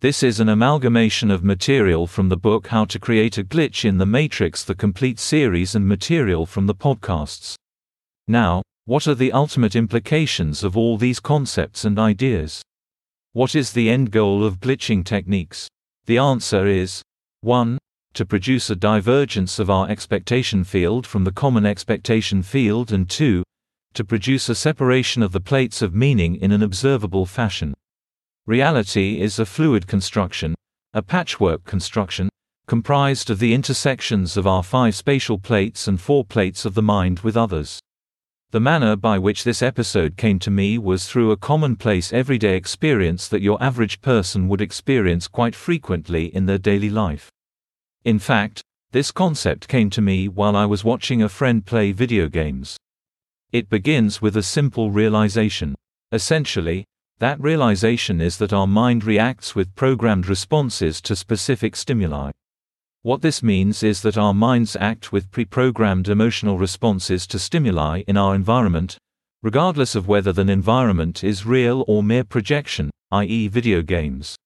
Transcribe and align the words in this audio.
This 0.00 0.22
is 0.22 0.38
an 0.38 0.48
amalgamation 0.48 1.28
of 1.28 1.42
material 1.42 2.06
from 2.06 2.28
the 2.28 2.36
book 2.36 2.68
How 2.68 2.84
to 2.84 3.00
Create 3.00 3.36
a 3.36 3.42
Glitch 3.42 3.84
in 3.84 3.98
the 3.98 4.06
Matrix, 4.06 4.62
the 4.62 4.76
complete 4.76 5.18
series, 5.18 5.74
and 5.74 5.88
material 5.88 6.46
from 6.46 6.68
the 6.68 6.74
podcasts. 6.74 7.56
Now, 8.28 8.62
what 8.84 9.08
are 9.08 9.16
the 9.16 9.32
ultimate 9.32 9.74
implications 9.74 10.62
of 10.62 10.76
all 10.76 10.98
these 10.98 11.18
concepts 11.18 11.84
and 11.84 11.98
ideas? 11.98 12.62
What 13.32 13.56
is 13.56 13.72
the 13.72 13.90
end 13.90 14.12
goal 14.12 14.44
of 14.44 14.60
glitching 14.60 15.04
techniques? 15.04 15.66
The 16.06 16.18
answer 16.18 16.68
is 16.68 17.02
1. 17.40 17.76
To 18.14 18.24
produce 18.24 18.70
a 18.70 18.76
divergence 18.76 19.58
of 19.58 19.68
our 19.68 19.90
expectation 19.90 20.62
field 20.62 21.08
from 21.08 21.24
the 21.24 21.32
common 21.32 21.66
expectation 21.66 22.44
field, 22.44 22.92
and 22.92 23.10
2. 23.10 23.42
To 23.94 24.04
produce 24.04 24.48
a 24.48 24.54
separation 24.54 25.24
of 25.24 25.32
the 25.32 25.40
plates 25.40 25.82
of 25.82 25.92
meaning 25.92 26.36
in 26.36 26.52
an 26.52 26.62
observable 26.62 27.26
fashion. 27.26 27.74
Reality 28.48 29.20
is 29.20 29.38
a 29.38 29.44
fluid 29.44 29.86
construction, 29.86 30.54
a 30.94 31.02
patchwork 31.02 31.66
construction, 31.66 32.30
comprised 32.66 33.28
of 33.28 33.40
the 33.40 33.52
intersections 33.52 34.38
of 34.38 34.46
our 34.46 34.62
five 34.62 34.94
spatial 34.94 35.36
plates 35.36 35.86
and 35.86 36.00
four 36.00 36.24
plates 36.24 36.64
of 36.64 36.72
the 36.72 36.80
mind 36.80 37.18
with 37.18 37.36
others. 37.36 37.78
The 38.52 38.58
manner 38.58 38.96
by 38.96 39.18
which 39.18 39.44
this 39.44 39.60
episode 39.60 40.16
came 40.16 40.38
to 40.38 40.50
me 40.50 40.78
was 40.78 41.06
through 41.06 41.30
a 41.30 41.36
commonplace 41.36 42.10
everyday 42.10 42.56
experience 42.56 43.28
that 43.28 43.42
your 43.42 43.62
average 43.62 44.00
person 44.00 44.48
would 44.48 44.62
experience 44.62 45.28
quite 45.28 45.54
frequently 45.54 46.34
in 46.34 46.46
their 46.46 46.56
daily 46.56 46.88
life. 46.88 47.28
In 48.06 48.18
fact, 48.18 48.62
this 48.92 49.12
concept 49.12 49.68
came 49.68 49.90
to 49.90 50.00
me 50.00 50.26
while 50.26 50.56
I 50.56 50.64
was 50.64 50.82
watching 50.84 51.22
a 51.22 51.28
friend 51.28 51.66
play 51.66 51.92
video 51.92 52.28
games. 52.28 52.78
It 53.52 53.68
begins 53.68 54.22
with 54.22 54.38
a 54.38 54.42
simple 54.42 54.90
realization. 54.90 55.74
Essentially, 56.12 56.86
that 57.20 57.40
realization 57.40 58.20
is 58.20 58.38
that 58.38 58.52
our 58.52 58.66
mind 58.66 59.02
reacts 59.02 59.56
with 59.56 59.74
programmed 59.74 60.28
responses 60.28 61.00
to 61.00 61.16
specific 61.16 61.74
stimuli. 61.74 62.30
What 63.02 63.22
this 63.22 63.42
means 63.42 63.82
is 63.82 64.02
that 64.02 64.16
our 64.16 64.32
minds 64.32 64.76
act 64.76 65.10
with 65.10 65.30
pre 65.32 65.44
programmed 65.44 66.08
emotional 66.08 66.58
responses 66.58 67.26
to 67.28 67.38
stimuli 67.40 68.02
in 68.06 68.16
our 68.16 68.36
environment, 68.36 68.98
regardless 69.42 69.96
of 69.96 70.06
whether 70.06 70.32
the 70.32 70.42
environment 70.42 71.24
is 71.24 71.44
real 71.44 71.84
or 71.88 72.04
mere 72.04 72.22
projection, 72.22 72.90
i.e., 73.10 73.48
video 73.48 73.82
games. 73.82 74.36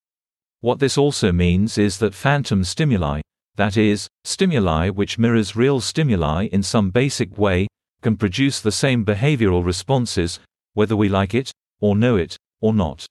What 0.60 0.78
this 0.78 0.96
also 0.96 1.30
means 1.30 1.76
is 1.76 1.98
that 1.98 2.14
phantom 2.14 2.64
stimuli, 2.64 3.20
that 3.56 3.76
is, 3.76 4.08
stimuli 4.24 4.88
which 4.88 5.18
mirrors 5.18 5.56
real 5.56 5.80
stimuli 5.80 6.48
in 6.52 6.62
some 6.62 6.90
basic 6.90 7.36
way, 7.36 7.66
can 8.00 8.16
produce 8.16 8.60
the 8.60 8.72
same 8.72 9.04
behavioral 9.04 9.64
responses, 9.64 10.40
whether 10.72 10.96
we 10.96 11.10
like 11.10 11.34
it, 11.34 11.52
or 11.80 11.96
know 11.96 12.16
it, 12.16 12.36
or 12.62 12.72
not. 12.72 13.04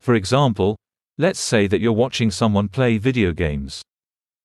For 0.00 0.14
example, 0.14 0.76
let's 1.18 1.40
say 1.40 1.66
that 1.66 1.80
you're 1.80 1.92
watching 1.92 2.30
someone 2.30 2.68
play 2.68 2.98
video 2.98 3.32
games. 3.32 3.82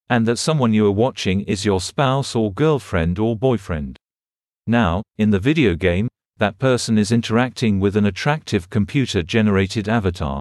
And 0.10 0.28
that 0.28 0.38
someone 0.38 0.74
you 0.74 0.88
are 0.88 0.92
watching 0.92 1.42
is 1.42 1.66
your 1.66 1.80
spouse 1.80 2.36
or 2.36 2.52
girlfriend 2.52 3.20
or 3.20 3.36
boyfriend. 3.36 3.98
Now, 4.66 5.04
in 5.18 5.30
the 5.30 5.40
video 5.40 5.76
game, 5.76 6.08
that 6.38 6.58
person 6.58 6.98
is 6.98 7.12
interacting 7.12 7.80
with 7.80 7.96
an 7.98 8.06
attractive 8.06 8.70
computer 8.70 9.22
generated 9.22 9.90
avatar. 9.90 10.40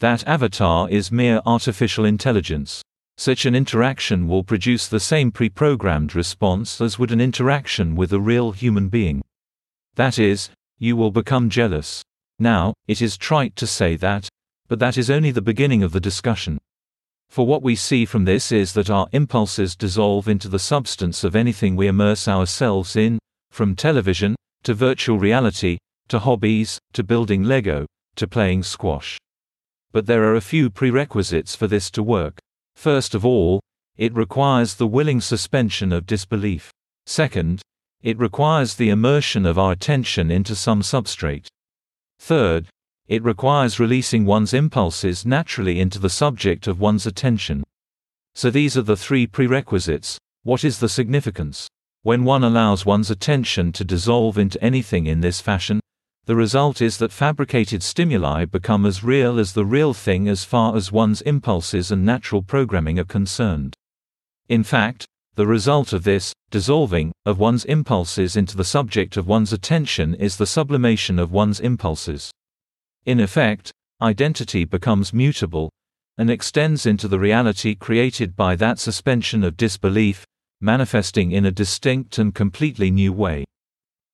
That 0.00 0.26
avatar 0.28 0.88
is 0.90 1.10
mere 1.10 1.40
artificial 1.46 2.04
intelligence. 2.04 2.82
Such 3.16 3.46
an 3.46 3.54
interaction 3.54 4.28
will 4.28 4.42
produce 4.42 4.88
the 4.88 5.00
same 5.00 5.30
pre 5.30 5.48
programmed 5.48 6.14
response 6.14 6.80
as 6.80 6.98
would 6.98 7.12
an 7.12 7.20
interaction 7.20 7.94
with 7.94 8.12
a 8.12 8.20
real 8.20 8.52
human 8.52 8.88
being. 8.88 9.22
That 9.94 10.18
is, 10.18 10.50
you 10.78 10.96
will 10.96 11.12
become 11.12 11.48
jealous. 11.48 12.02
Now, 12.38 12.74
it 12.88 13.00
is 13.00 13.16
trite 13.16 13.54
to 13.56 13.66
say 13.66 13.96
that, 13.96 14.28
but 14.68 14.78
that 14.78 14.98
is 14.98 15.10
only 15.10 15.30
the 15.30 15.42
beginning 15.42 15.82
of 15.82 15.92
the 15.92 16.00
discussion. 16.00 16.58
For 17.28 17.46
what 17.46 17.62
we 17.62 17.76
see 17.76 18.04
from 18.04 18.24
this 18.24 18.52
is 18.52 18.72
that 18.74 18.90
our 18.90 19.08
impulses 19.12 19.76
dissolve 19.76 20.28
into 20.28 20.48
the 20.48 20.58
substance 20.58 21.24
of 21.24 21.36
anything 21.36 21.76
we 21.76 21.86
immerse 21.86 22.28
ourselves 22.28 22.96
in, 22.96 23.18
from 23.50 23.76
television, 23.76 24.36
to 24.64 24.74
virtual 24.74 25.18
reality, 25.18 25.78
to 26.08 26.18
hobbies, 26.18 26.78
to 26.92 27.02
building 27.02 27.44
Lego, 27.44 27.86
to 28.16 28.26
playing 28.26 28.62
squash. 28.62 29.18
But 29.92 30.06
there 30.06 30.24
are 30.24 30.36
a 30.36 30.40
few 30.40 30.70
prerequisites 30.70 31.54
for 31.54 31.66
this 31.66 31.90
to 31.92 32.02
work. 32.02 32.38
First 32.74 33.14
of 33.14 33.24
all, 33.24 33.60
it 33.96 34.14
requires 34.14 34.74
the 34.74 34.86
willing 34.86 35.20
suspension 35.20 35.92
of 35.92 36.06
disbelief. 36.06 36.70
Second, 37.06 37.62
it 38.02 38.18
requires 38.18 38.74
the 38.74 38.90
immersion 38.90 39.46
of 39.46 39.58
our 39.58 39.72
attention 39.72 40.30
into 40.30 40.56
some 40.56 40.82
substrate. 40.82 41.46
Third, 42.24 42.68
it 43.06 43.22
requires 43.22 43.78
releasing 43.78 44.24
one's 44.24 44.54
impulses 44.54 45.26
naturally 45.26 45.78
into 45.78 45.98
the 45.98 46.08
subject 46.08 46.66
of 46.66 46.80
one's 46.80 47.04
attention. 47.04 47.62
So 48.34 48.48
these 48.48 48.78
are 48.78 48.82
the 48.82 48.96
three 48.96 49.26
prerequisites. 49.26 50.16
What 50.42 50.64
is 50.64 50.78
the 50.78 50.88
significance? 50.88 51.68
When 52.00 52.24
one 52.24 52.42
allows 52.42 52.86
one's 52.86 53.10
attention 53.10 53.72
to 53.72 53.84
dissolve 53.84 54.38
into 54.38 54.58
anything 54.64 55.04
in 55.04 55.20
this 55.20 55.42
fashion, 55.42 55.80
the 56.24 56.34
result 56.34 56.80
is 56.80 56.96
that 56.96 57.12
fabricated 57.12 57.82
stimuli 57.82 58.46
become 58.46 58.86
as 58.86 59.04
real 59.04 59.38
as 59.38 59.52
the 59.52 59.66
real 59.66 59.92
thing 59.92 60.26
as 60.26 60.44
far 60.44 60.76
as 60.76 60.90
one's 60.90 61.20
impulses 61.20 61.90
and 61.90 62.06
natural 62.06 62.40
programming 62.40 62.98
are 62.98 63.04
concerned. 63.04 63.74
In 64.48 64.64
fact, 64.64 65.04
the 65.36 65.46
result 65.46 65.92
of 65.92 66.04
this, 66.04 66.32
dissolving, 66.50 67.12
of 67.26 67.38
one's 67.38 67.64
impulses 67.64 68.36
into 68.36 68.56
the 68.56 68.64
subject 68.64 69.16
of 69.16 69.26
one's 69.26 69.52
attention 69.52 70.14
is 70.14 70.36
the 70.36 70.46
sublimation 70.46 71.18
of 71.18 71.32
one's 71.32 71.58
impulses. 71.58 72.30
In 73.04 73.18
effect, 73.18 73.72
identity 74.00 74.64
becomes 74.64 75.12
mutable, 75.12 75.70
and 76.16 76.30
extends 76.30 76.86
into 76.86 77.08
the 77.08 77.18
reality 77.18 77.74
created 77.74 78.36
by 78.36 78.54
that 78.54 78.78
suspension 78.78 79.42
of 79.42 79.56
disbelief, 79.56 80.24
manifesting 80.60 81.32
in 81.32 81.44
a 81.44 81.50
distinct 81.50 82.18
and 82.18 82.34
completely 82.34 82.90
new 82.90 83.12
way. 83.12 83.44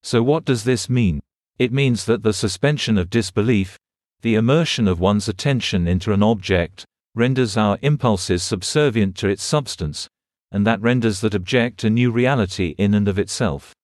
So, 0.02 0.22
what 0.22 0.47
does 0.47 0.64
this 0.64 0.88
mean? 0.88 1.20
It 1.58 1.72
means 1.72 2.06
that 2.06 2.22
the 2.22 2.32
suspension 2.32 2.97
of 2.97 3.10
disbelief, 3.10 3.76
the 4.22 4.37
immersion 4.37 4.88
of 4.88 4.98
one's 4.98 5.28
attention 5.28 5.87
into 5.87 6.14
an 6.14 6.22
object, 6.22 6.87
renders 7.14 7.58
our 7.58 7.78
impulses 7.82 8.42
subservient 8.42 9.16
to 9.16 9.28
its 9.28 9.42
substance, 9.42 10.08
and 10.53 10.66
that 10.66 10.81
renders 10.81 11.21
that 11.21 11.34
object 11.34 11.84
a 11.84 11.91
new 11.91 12.11
reality 12.11 12.75
in 12.78 12.94
and 12.94 13.09
of 13.09 13.19
itself. 13.19 13.75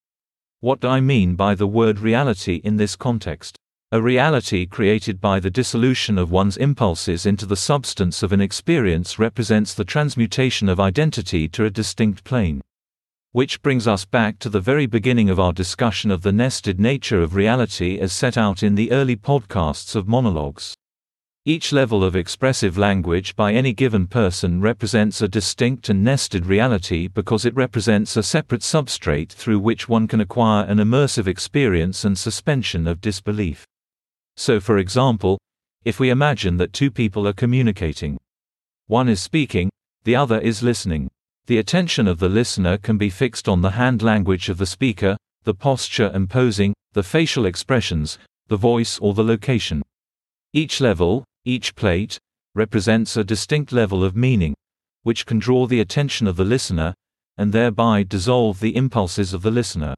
What 0.61 0.81
do 0.81 0.89
I 0.89 1.01
mean 1.01 1.35
by 1.35 1.55
the 1.55 1.67
word 1.67 1.99
reality 1.99 2.61
in 2.65 2.77
this 2.77 2.97
context? 2.97 3.57
A 3.93 4.03
reality 4.03 4.67
created 4.67 5.21
by 5.21 5.39
the 5.39 5.51
dissolution 5.51 6.19
of 6.19 6.33
one's 6.33 6.57
impulses 6.57 7.25
into 7.25 7.47
the 7.47 7.57
substance 7.57 8.23
of 8.23 8.33
an 8.33 8.41
experience 8.41 9.19
represents 9.19 9.75
the 9.75 9.85
transmutation 9.85 10.69
of 10.69 10.81
identity 10.81 11.49
to 11.51 11.65
a 11.65 11.71
distinct 11.71 12.25
plane. 12.25 12.61
Which 13.31 13.63
brings 13.63 13.87
us 13.87 14.05
back 14.05 14.39
to 14.41 14.49
the 14.49 14.61
very 14.61 14.87
beginning 14.87 15.31
of 15.31 15.39
our 15.39 15.53
discussion 15.53 16.11
of 16.11 16.23
the 16.23 16.33
nested 16.33 16.81
nature 16.81 17.23
of 17.23 17.35
reality 17.35 18.01
as 18.01 18.13
set 18.13 18.37
out 18.37 18.63
in 18.63 18.75
the 18.75 18.91
early 18.91 19.15
podcasts 19.15 19.95
of 19.95 20.09
monologues. 20.09 20.75
Each 21.49 21.73
level 21.73 22.03
of 22.03 22.17
expressive 22.17 22.77
language 22.77 23.37
by 23.37 23.53
any 23.53 23.73
given 23.73 24.09
person 24.09 24.61
represents 24.61 25.23
a 25.23 25.29
distinct 25.29 25.89
and 25.89 26.03
nested 26.03 26.45
reality 26.45 27.07
because 27.07 27.45
it 27.45 27.55
represents 27.55 28.17
a 28.17 28.23
separate 28.25 28.63
substrate 28.63 29.31
through 29.31 29.61
which 29.61 29.89
one 29.89 30.09
can 30.09 30.21
acquire 30.21 30.65
an 30.65 30.79
immersive 30.79 31.29
experience 31.29 32.05
and 32.05 32.19
suspension 32.19 32.89
of 32.89 33.01
disbelief. 33.01 33.65
So, 34.37 34.59
for 34.59 34.79
example, 34.79 35.39
if 35.85 36.01
we 36.01 36.11
imagine 36.11 36.57
that 36.57 36.73
two 36.73 36.91
people 36.91 37.29
are 37.29 37.33
communicating, 37.33 38.19
one 38.89 39.09
is 39.09 39.23
speaking, 39.23 39.71
the 40.03 40.17
other 40.17 40.41
is 40.41 40.65
listening. 40.65 41.09
The 41.47 41.59
attention 41.59 42.09
of 42.09 42.19
the 42.19 42.29
listener 42.29 42.77
can 42.77 42.99
be 42.99 43.09
fixed 43.09 43.49
on 43.49 43.63
the 43.63 43.71
hand 43.71 44.03
language 44.03 44.49
of 44.49 44.59
the 44.59 44.67
speaker, 44.67 45.17
the 45.45 45.55
posture 45.55 46.11
and 46.13 46.29
posing, 46.29 46.75
the 46.93 47.05
facial 47.05 47.47
expressions, 47.47 48.19
the 48.49 48.57
voice 48.57 48.99
or 48.99 49.15
the 49.15 49.23
location. 49.23 49.85
Each 50.53 50.81
level, 50.81 51.25
each 51.47 51.75
plate, 51.75 52.19
represents 52.55 53.17
a 53.17 53.25
distinct 53.25 53.73
level 53.73 54.05
of 54.05 54.15
meaning, 54.15 54.55
which 55.03 55.25
can 55.25 55.39
draw 55.39 55.67
the 55.67 55.81
attention 55.81 56.27
of 56.27 56.37
the 56.37 56.45
listener, 56.45 56.93
and 57.39 57.53
thereby 57.53 58.03
dissolve 58.03 58.61
the 58.61 58.77
impulses 58.77 59.33
of 59.33 59.43
the 59.43 59.51
listener. 59.51 59.95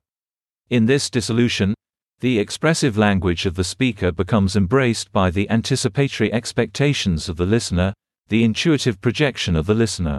In 0.70 0.86
this 0.86 1.08
dissolution, 1.08 1.74
the 2.20 2.38
expressive 2.38 2.98
language 2.98 3.46
of 3.46 3.54
the 3.54 3.64
speaker 3.64 4.12
becomes 4.12 4.56
embraced 4.56 5.12
by 5.12 5.30
the 5.30 5.48
anticipatory 5.50 6.32
expectations 6.32 7.28
of 7.28 7.36
the 7.36 7.46
listener, 7.46 7.94
the 8.28 8.44
intuitive 8.44 9.00
projection 9.00 9.56
of 9.56 9.66
the 9.66 9.74
listener. 9.74 10.18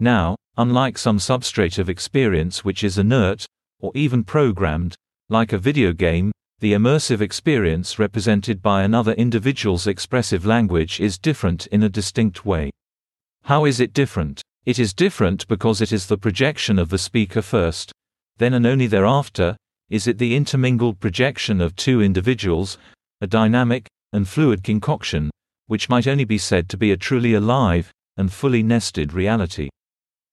Now, 0.00 0.36
unlike 0.56 0.98
some 0.98 1.18
substrate 1.18 1.78
of 1.78 1.88
experience 1.88 2.64
which 2.64 2.82
is 2.82 2.98
inert, 2.98 3.46
or 3.78 3.92
even 3.94 4.24
programmed, 4.24 4.96
like 5.28 5.52
a 5.52 5.58
video 5.58 5.92
game, 5.92 6.32
the 6.60 6.72
immersive 6.72 7.20
experience 7.20 8.00
represented 8.00 8.60
by 8.60 8.82
another 8.82 9.12
individual's 9.12 9.86
expressive 9.86 10.44
language 10.44 10.98
is 10.98 11.16
different 11.16 11.68
in 11.68 11.84
a 11.84 11.88
distinct 11.88 12.44
way. 12.44 12.70
How 13.44 13.64
is 13.64 13.78
it 13.78 13.92
different? 13.92 14.42
It 14.66 14.80
is 14.80 14.92
different 14.92 15.46
because 15.46 15.80
it 15.80 15.92
is 15.92 16.06
the 16.06 16.18
projection 16.18 16.76
of 16.80 16.88
the 16.88 16.98
speaker 16.98 17.42
first, 17.42 17.92
then 18.38 18.54
and 18.54 18.66
only 18.66 18.88
thereafter, 18.88 19.56
is 19.88 20.08
it 20.08 20.18
the 20.18 20.34
intermingled 20.34 20.98
projection 20.98 21.60
of 21.60 21.76
two 21.76 22.02
individuals, 22.02 22.76
a 23.20 23.28
dynamic 23.28 23.86
and 24.12 24.28
fluid 24.28 24.64
concoction, 24.64 25.30
which 25.68 25.88
might 25.88 26.08
only 26.08 26.24
be 26.24 26.38
said 26.38 26.68
to 26.68 26.76
be 26.76 26.90
a 26.90 26.96
truly 26.96 27.34
alive 27.34 27.92
and 28.16 28.32
fully 28.32 28.64
nested 28.64 29.12
reality. 29.12 29.68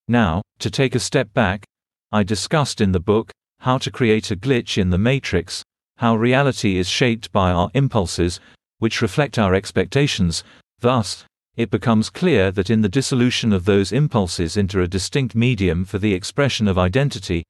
Now, 0.08 0.42
to 0.58 0.72
take 0.72 0.96
a 0.96 1.00
step 1.00 1.32
back, 1.36 1.64
I 2.12 2.24
discussed 2.24 2.82
in 2.82 2.94
the 2.94 3.00
book, 3.00 3.32
How 3.60 3.78
to 3.78 3.92
Create 3.92 4.32
a 4.32 4.36
Glitch 4.36 4.80
in 4.80 4.90
the 4.90 4.98
Matrix, 4.98 5.64
how 5.98 6.16
reality 6.16 6.78
is 6.78 6.90
shaped 6.90 7.32
by 7.32 7.52
our 7.52 7.70
impulses, 7.74 8.40
which 8.80 9.02
reflect 9.02 9.40
our 9.40 9.54
expectations. 9.54 10.44
Thus, 10.80 11.26
it 11.56 11.72
becomes 11.72 12.10
clear 12.10 12.52
that 12.52 12.70
in 12.70 12.82
the 12.82 12.90
dissolution 12.90 13.54
of 13.54 13.66
those 13.66 13.94
impulses 13.94 14.58
into 14.58 14.82
a 14.82 14.88
distinct 14.88 15.36
medium 15.36 15.86
for 15.86 15.98
the 16.00 16.14
expression 16.14 16.68
of 16.68 16.78
identity, 16.78 17.44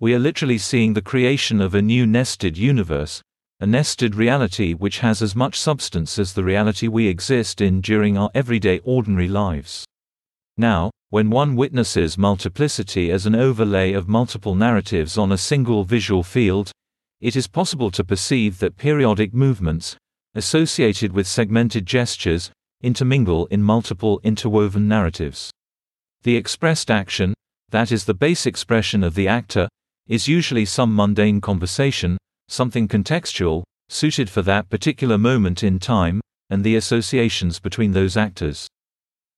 we 0.00 0.14
are 0.14 0.18
literally 0.18 0.58
seeing 0.58 0.94
the 0.94 1.00
creation 1.02 1.60
of 1.60 1.74
a 1.74 1.80
new 1.80 2.06
nested 2.06 2.58
universe, 2.58 3.22
a 3.60 3.66
nested 3.66 4.16
reality 4.16 4.74
which 4.74 4.98
has 4.98 5.22
as 5.22 5.36
much 5.36 5.56
substance 5.56 6.18
as 6.18 6.32
the 6.32 6.42
reality 6.42 6.88
we 6.88 7.06
exist 7.06 7.60
in 7.60 7.80
during 7.80 8.18
our 8.18 8.28
everyday 8.34 8.80
ordinary 8.80 9.28
lives. 9.28 9.84
Now, 10.56 10.90
when 11.10 11.30
one 11.30 11.54
witnesses 11.54 12.18
multiplicity 12.18 13.12
as 13.12 13.26
an 13.26 13.36
overlay 13.36 13.92
of 13.92 14.08
multiple 14.08 14.56
narratives 14.56 15.16
on 15.16 15.30
a 15.30 15.38
single 15.38 15.84
visual 15.84 16.24
field, 16.24 16.72
it 17.22 17.36
is 17.36 17.46
possible 17.46 17.92
to 17.92 18.02
perceive 18.02 18.58
that 18.58 18.76
periodic 18.76 19.32
movements, 19.32 19.96
associated 20.34 21.12
with 21.12 21.24
segmented 21.26 21.86
gestures, 21.86 22.50
intermingle 22.82 23.46
in 23.46 23.62
multiple 23.62 24.20
interwoven 24.24 24.88
narratives. 24.88 25.52
The 26.24 26.36
expressed 26.36 26.90
action, 26.90 27.32
that 27.70 27.92
is 27.92 28.06
the 28.06 28.12
base 28.12 28.44
expression 28.44 29.04
of 29.04 29.14
the 29.14 29.28
actor, 29.28 29.68
is 30.08 30.26
usually 30.26 30.64
some 30.64 30.96
mundane 30.96 31.40
conversation, 31.40 32.18
something 32.48 32.88
contextual, 32.88 33.62
suited 33.88 34.28
for 34.28 34.42
that 34.42 34.68
particular 34.68 35.16
moment 35.16 35.62
in 35.62 35.78
time, 35.78 36.20
and 36.50 36.64
the 36.64 36.74
associations 36.74 37.60
between 37.60 37.92
those 37.92 38.16
actors. 38.16 38.66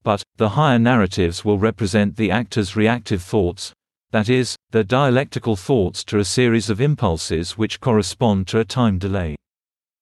But, 0.02 0.22
the 0.37 0.50
higher 0.50 0.78
narratives 0.78 1.44
will 1.44 1.58
represent 1.58 2.16
the 2.16 2.30
actor's 2.30 2.76
reactive 2.76 3.22
thoughts, 3.22 3.75
that 4.10 4.30
is, 4.30 4.56
their 4.75 4.82
dialectical 4.82 5.55
thoughts 5.55 6.03
to 6.03 6.19
a 6.19 6.25
series 6.25 6.69
of 6.69 6.81
impulses 6.81 7.56
which 7.56 7.79
correspond 7.79 8.49
to 8.49 8.59
a 8.59 8.65
time 8.65 8.99
delay. 8.99 9.37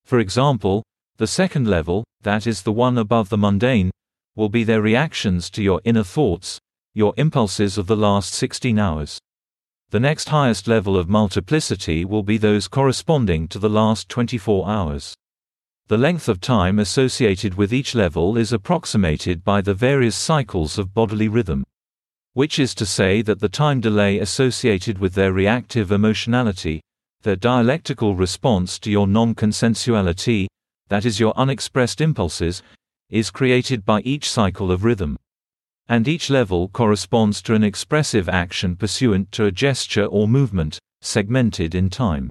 For 0.07 0.19
example, 0.19 0.83
the 1.19 1.27
second 1.27 1.69
level, 1.69 2.05
that 2.23 2.47
is 2.47 2.63
the 2.63 2.73
one 2.73 2.97
above 2.97 3.29
the 3.29 3.37
mundane, 3.37 3.91
will 4.35 4.49
be 4.49 4.65
their 4.65 4.81
reactions 4.81 5.51
to 5.51 5.63
your 5.63 5.83
inner 5.85 6.03
thoughts, 6.03 6.59
your 6.95 7.13
impulses 7.19 7.77
of 7.77 7.87
the 7.87 7.99
last 7.99 8.33
16 8.33 8.79
hours. 8.79 9.19
The 9.91 10.01
next 10.01 10.31
highest 10.31 10.67
level 10.67 10.97
of 10.97 11.07
multiplicity 11.07 12.07
will 12.07 12.23
be 12.23 12.39
those 12.39 12.67
corresponding 12.67 13.49
to 13.49 13.59
the 13.59 13.69
last 13.69 14.09
24 14.09 14.67
hours. 14.67 15.15
The 15.89 15.99
length 15.99 16.31
of 16.31 16.41
time 16.41 16.79
associated 16.79 17.57
with 17.57 17.75
each 17.75 17.95
level 17.95 18.39
is 18.39 18.55
approximated 18.55 19.45
by 19.45 19.61
the 19.61 19.75
various 19.75 20.17
cycles 20.17 20.79
of 20.79 20.95
bodily 20.95 21.29
rhythm. 21.29 21.63
Which 22.34 22.58
is 22.58 22.75
to 22.76 22.87
say 22.87 23.23
that 23.23 23.40
the 23.40 23.49
time 23.49 23.81
delay 23.81 24.19
associated 24.19 24.99
with 24.99 25.14
their 25.14 25.32
reactive 25.32 25.93
emotionality, 25.93 26.81
their 27.23 27.37
dialectical 27.37 28.17
response 28.17 28.79
to 28.81 28.90
your 28.90 29.06
non 29.06 29.34
consensuality, 29.34 30.46
that 30.88 31.05
is, 31.05 31.20
your 31.20 31.34
unexpressed 31.37 32.00
impulses, 32.00 32.62
is 33.11 33.31
created 33.31 33.84
by 33.84 34.00
each 34.00 34.29
cycle 34.31 34.70
of 34.70 34.84
rhythm 34.84 35.17
and 35.88 36.08
each 36.08 36.31
level 36.31 36.69
corresponds 36.69 37.43
to 37.43 37.55
an 37.55 37.62
expressive 37.62 38.29
action 38.29 38.76
pursuant 38.76 39.31
to 39.32 39.44
a 39.44 39.52
gesture 39.52 40.06
or 40.06 40.28
movement, 40.28 40.78
segmented 41.02 41.75
in 41.75 41.90
time. 41.90 42.31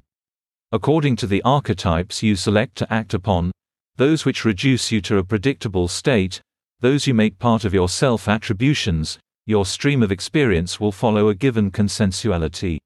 According 0.72 1.16
to 1.16 1.26
the 1.26 1.42
archetypes 1.42 2.22
you 2.22 2.34
select 2.34 2.76
to 2.78 2.92
act 2.92 3.14
upon, 3.14 3.52
those 3.96 4.24
which 4.24 4.44
reduce 4.44 4.90
you 4.90 5.00
to 5.02 5.18
a 5.18 5.24
predictable 5.24 5.86
state, 5.86 6.40
those 6.80 7.06
you 7.06 7.14
make 7.14 7.38
part 7.38 7.64
of 7.64 7.72
your 7.72 7.88
self 7.88 8.26
attributions, 8.26 9.18
your 9.46 9.66
stream 9.66 10.02
of 10.02 10.12
experience 10.12 10.78
will 10.78 10.92
follow 10.92 11.28
a 11.28 11.34
given 11.34 11.70
consensuality. 11.70 12.78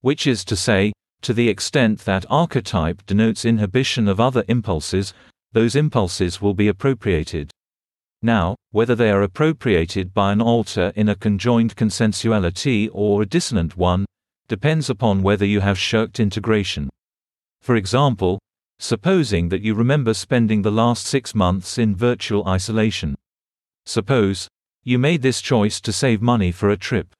Which 0.00 0.26
is 0.26 0.44
to 0.46 0.56
say, 0.56 0.92
to 1.22 1.32
the 1.32 1.48
extent 1.48 2.00
that 2.00 2.26
archetype 2.28 3.06
denotes 3.06 3.44
inhibition 3.44 4.08
of 4.08 4.20
other 4.20 4.44
impulses, 4.48 5.14
those 5.52 5.76
impulses 5.76 6.42
will 6.42 6.54
be 6.54 6.68
appropriated. 6.68 7.50
Now, 8.20 8.56
whether 8.72 8.94
they 8.94 9.10
are 9.10 9.22
appropriated 9.22 10.12
by 10.12 10.32
an 10.32 10.40
alter 10.40 10.92
in 10.96 11.08
a 11.08 11.14
conjoined 11.14 11.76
consensuality 11.76 12.88
or 12.92 13.22
a 13.22 13.26
dissonant 13.26 13.76
one, 13.76 14.04
depends 14.48 14.90
upon 14.90 15.22
whether 15.22 15.46
you 15.46 15.60
have 15.60 15.78
shirked 15.78 16.20
integration. 16.20 16.90
For 17.62 17.76
example, 17.76 18.38
supposing 18.78 19.48
that 19.50 19.62
you 19.62 19.74
remember 19.74 20.12
spending 20.12 20.62
the 20.62 20.72
last 20.72 21.06
six 21.06 21.34
months 21.34 21.78
in 21.78 21.94
virtual 21.94 22.46
isolation. 22.46 23.14
Suppose 23.86 24.48
you 24.84 24.98
made 24.98 25.22
this 25.22 25.40
choice 25.40 25.80
to 25.80 25.92
save 25.92 26.20
money 26.20 26.52
for 26.52 26.68
a 26.70 26.76
trip. 26.76 27.14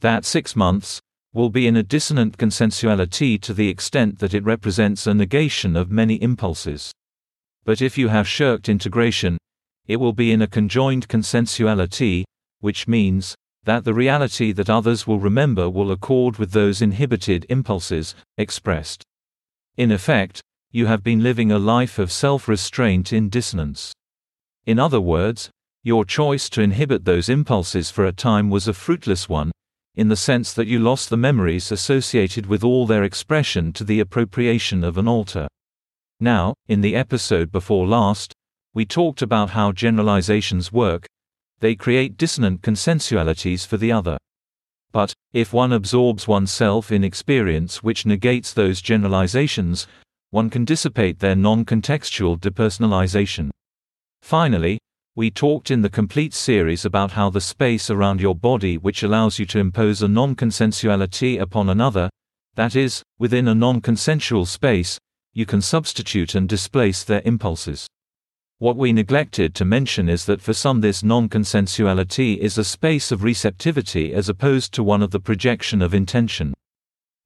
That 0.00 0.24
six 0.24 0.56
months 0.56 1.00
will 1.32 1.48
be 1.48 1.66
in 1.66 1.76
a 1.76 1.82
dissonant 1.82 2.36
consensuality 2.36 3.40
to 3.42 3.54
the 3.54 3.68
extent 3.68 4.18
that 4.18 4.34
it 4.34 4.44
represents 4.44 5.06
a 5.06 5.14
negation 5.14 5.76
of 5.76 5.90
many 5.90 6.20
impulses. 6.20 6.92
But 7.64 7.80
if 7.80 7.96
you 7.96 8.08
have 8.08 8.26
shirked 8.26 8.68
integration, 8.68 9.38
it 9.86 9.96
will 9.96 10.12
be 10.12 10.32
in 10.32 10.42
a 10.42 10.48
conjoined 10.48 11.08
consensuality, 11.08 12.24
which 12.60 12.88
means 12.88 13.36
that 13.64 13.84
the 13.84 13.94
reality 13.94 14.50
that 14.52 14.70
others 14.70 15.06
will 15.06 15.20
remember 15.20 15.70
will 15.70 15.92
accord 15.92 16.38
with 16.38 16.52
those 16.52 16.82
inhibited 16.82 17.46
impulses 17.48 18.14
expressed. 18.36 19.04
In 19.76 19.92
effect, 19.92 20.40
you 20.72 20.86
have 20.86 21.04
been 21.04 21.22
living 21.22 21.52
a 21.52 21.58
life 21.58 21.98
of 21.98 22.10
self 22.10 22.48
restraint 22.48 23.12
in 23.12 23.28
dissonance. 23.28 23.92
In 24.66 24.78
other 24.78 25.00
words, 25.00 25.50
your 25.82 26.04
choice 26.04 26.48
to 26.50 26.62
inhibit 26.62 27.04
those 27.04 27.28
impulses 27.28 27.90
for 27.90 28.06
a 28.06 28.12
time 28.12 28.50
was 28.50 28.68
a 28.68 28.72
fruitless 28.72 29.28
one, 29.28 29.52
in 29.94 30.08
the 30.08 30.16
sense 30.16 30.52
that 30.52 30.66
you 30.66 30.78
lost 30.78 31.10
the 31.10 31.16
memories 31.16 31.72
associated 31.72 32.46
with 32.46 32.62
all 32.62 32.86
their 32.86 33.04
expression 33.04 33.72
to 33.72 33.84
the 33.84 34.00
appropriation 34.00 34.84
of 34.84 34.98
an 34.98 35.08
alter. 35.08 35.48
Now, 36.20 36.54
in 36.68 36.80
the 36.80 36.96
episode 36.96 37.52
before 37.52 37.86
last, 37.86 38.32
we 38.74 38.84
talked 38.84 39.22
about 39.22 39.50
how 39.50 39.72
generalizations 39.72 40.72
work, 40.72 41.06
they 41.60 41.74
create 41.74 42.16
dissonant 42.16 42.62
consensualities 42.62 43.66
for 43.66 43.76
the 43.76 43.90
other. 43.90 44.18
But, 44.92 45.12
if 45.32 45.52
one 45.52 45.72
absorbs 45.72 46.26
oneself 46.26 46.92
in 46.92 47.04
experience 47.04 47.82
which 47.82 48.06
negates 48.06 48.52
those 48.52 48.80
generalizations, 48.80 49.86
one 50.30 50.50
can 50.50 50.64
dissipate 50.64 51.18
their 51.18 51.34
non 51.34 51.64
contextual 51.64 52.38
depersonalization. 52.38 53.50
Finally, 54.22 54.78
we 55.18 55.32
talked 55.32 55.72
in 55.72 55.82
the 55.82 55.90
complete 55.90 56.32
series 56.32 56.84
about 56.84 57.10
how 57.10 57.28
the 57.28 57.40
space 57.40 57.90
around 57.90 58.20
your 58.20 58.36
body 58.36 58.78
which 58.78 59.02
allows 59.02 59.36
you 59.36 59.44
to 59.44 59.58
impose 59.58 60.00
a 60.00 60.06
non 60.06 60.36
consensuality 60.36 61.40
upon 61.40 61.68
another, 61.68 62.08
that 62.54 62.76
is, 62.76 63.02
within 63.18 63.48
a 63.48 63.54
non 63.54 63.80
consensual 63.80 64.46
space, 64.46 64.96
you 65.32 65.44
can 65.44 65.60
substitute 65.60 66.36
and 66.36 66.48
displace 66.48 67.02
their 67.02 67.20
impulses. 67.24 67.88
What 68.58 68.76
we 68.76 68.92
neglected 68.92 69.56
to 69.56 69.64
mention 69.64 70.08
is 70.08 70.24
that 70.26 70.40
for 70.40 70.52
some 70.52 70.80
this 70.80 71.02
non-consensuality 71.02 72.38
is 72.38 72.56
a 72.56 72.62
space 72.62 73.10
of 73.10 73.24
receptivity 73.24 74.14
as 74.14 74.28
opposed 74.28 74.72
to 74.74 74.84
one 74.84 75.02
of 75.02 75.10
the 75.10 75.18
projection 75.18 75.82
of 75.82 75.94
intention. 75.94 76.54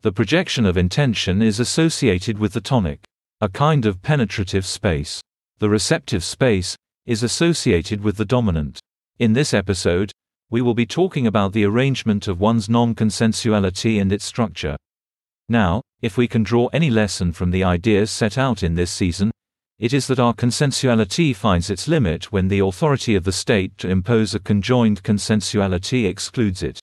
The 0.00 0.12
projection 0.12 0.64
of 0.64 0.78
intention 0.78 1.42
is 1.42 1.60
associated 1.60 2.38
with 2.38 2.54
the 2.54 2.62
tonic, 2.62 3.00
a 3.42 3.50
kind 3.50 3.84
of 3.84 4.00
penetrative 4.00 4.64
space. 4.64 5.20
The 5.58 5.68
receptive 5.68 6.24
space 6.24 6.74
is 7.06 7.22
associated 7.22 8.02
with 8.02 8.16
the 8.16 8.24
dominant. 8.24 8.78
In 9.18 9.32
this 9.32 9.52
episode, 9.52 10.12
we 10.50 10.62
will 10.62 10.74
be 10.74 10.86
talking 10.86 11.26
about 11.26 11.52
the 11.52 11.64
arrangement 11.64 12.28
of 12.28 12.40
one's 12.40 12.68
non-consensuality 12.68 14.00
and 14.00 14.12
its 14.12 14.24
structure. 14.24 14.76
Now, 15.48 15.82
if 16.00 16.16
we 16.16 16.28
can 16.28 16.42
draw 16.42 16.68
any 16.68 16.90
lesson 16.90 17.32
from 17.32 17.50
the 17.50 17.64
ideas 17.64 18.10
set 18.10 18.38
out 18.38 18.62
in 18.62 18.74
this 18.74 18.90
season, 18.90 19.30
it 19.78 19.92
is 19.92 20.06
that 20.06 20.20
our 20.20 20.34
consensuality 20.34 21.34
finds 21.34 21.68
its 21.68 21.88
limit 21.88 22.30
when 22.30 22.48
the 22.48 22.60
authority 22.60 23.14
of 23.14 23.24
the 23.24 23.32
state 23.32 23.76
to 23.78 23.88
impose 23.88 24.34
a 24.34 24.38
conjoined 24.38 25.02
consensuality 25.02 26.06
excludes 26.06 26.62
it. 26.62 26.78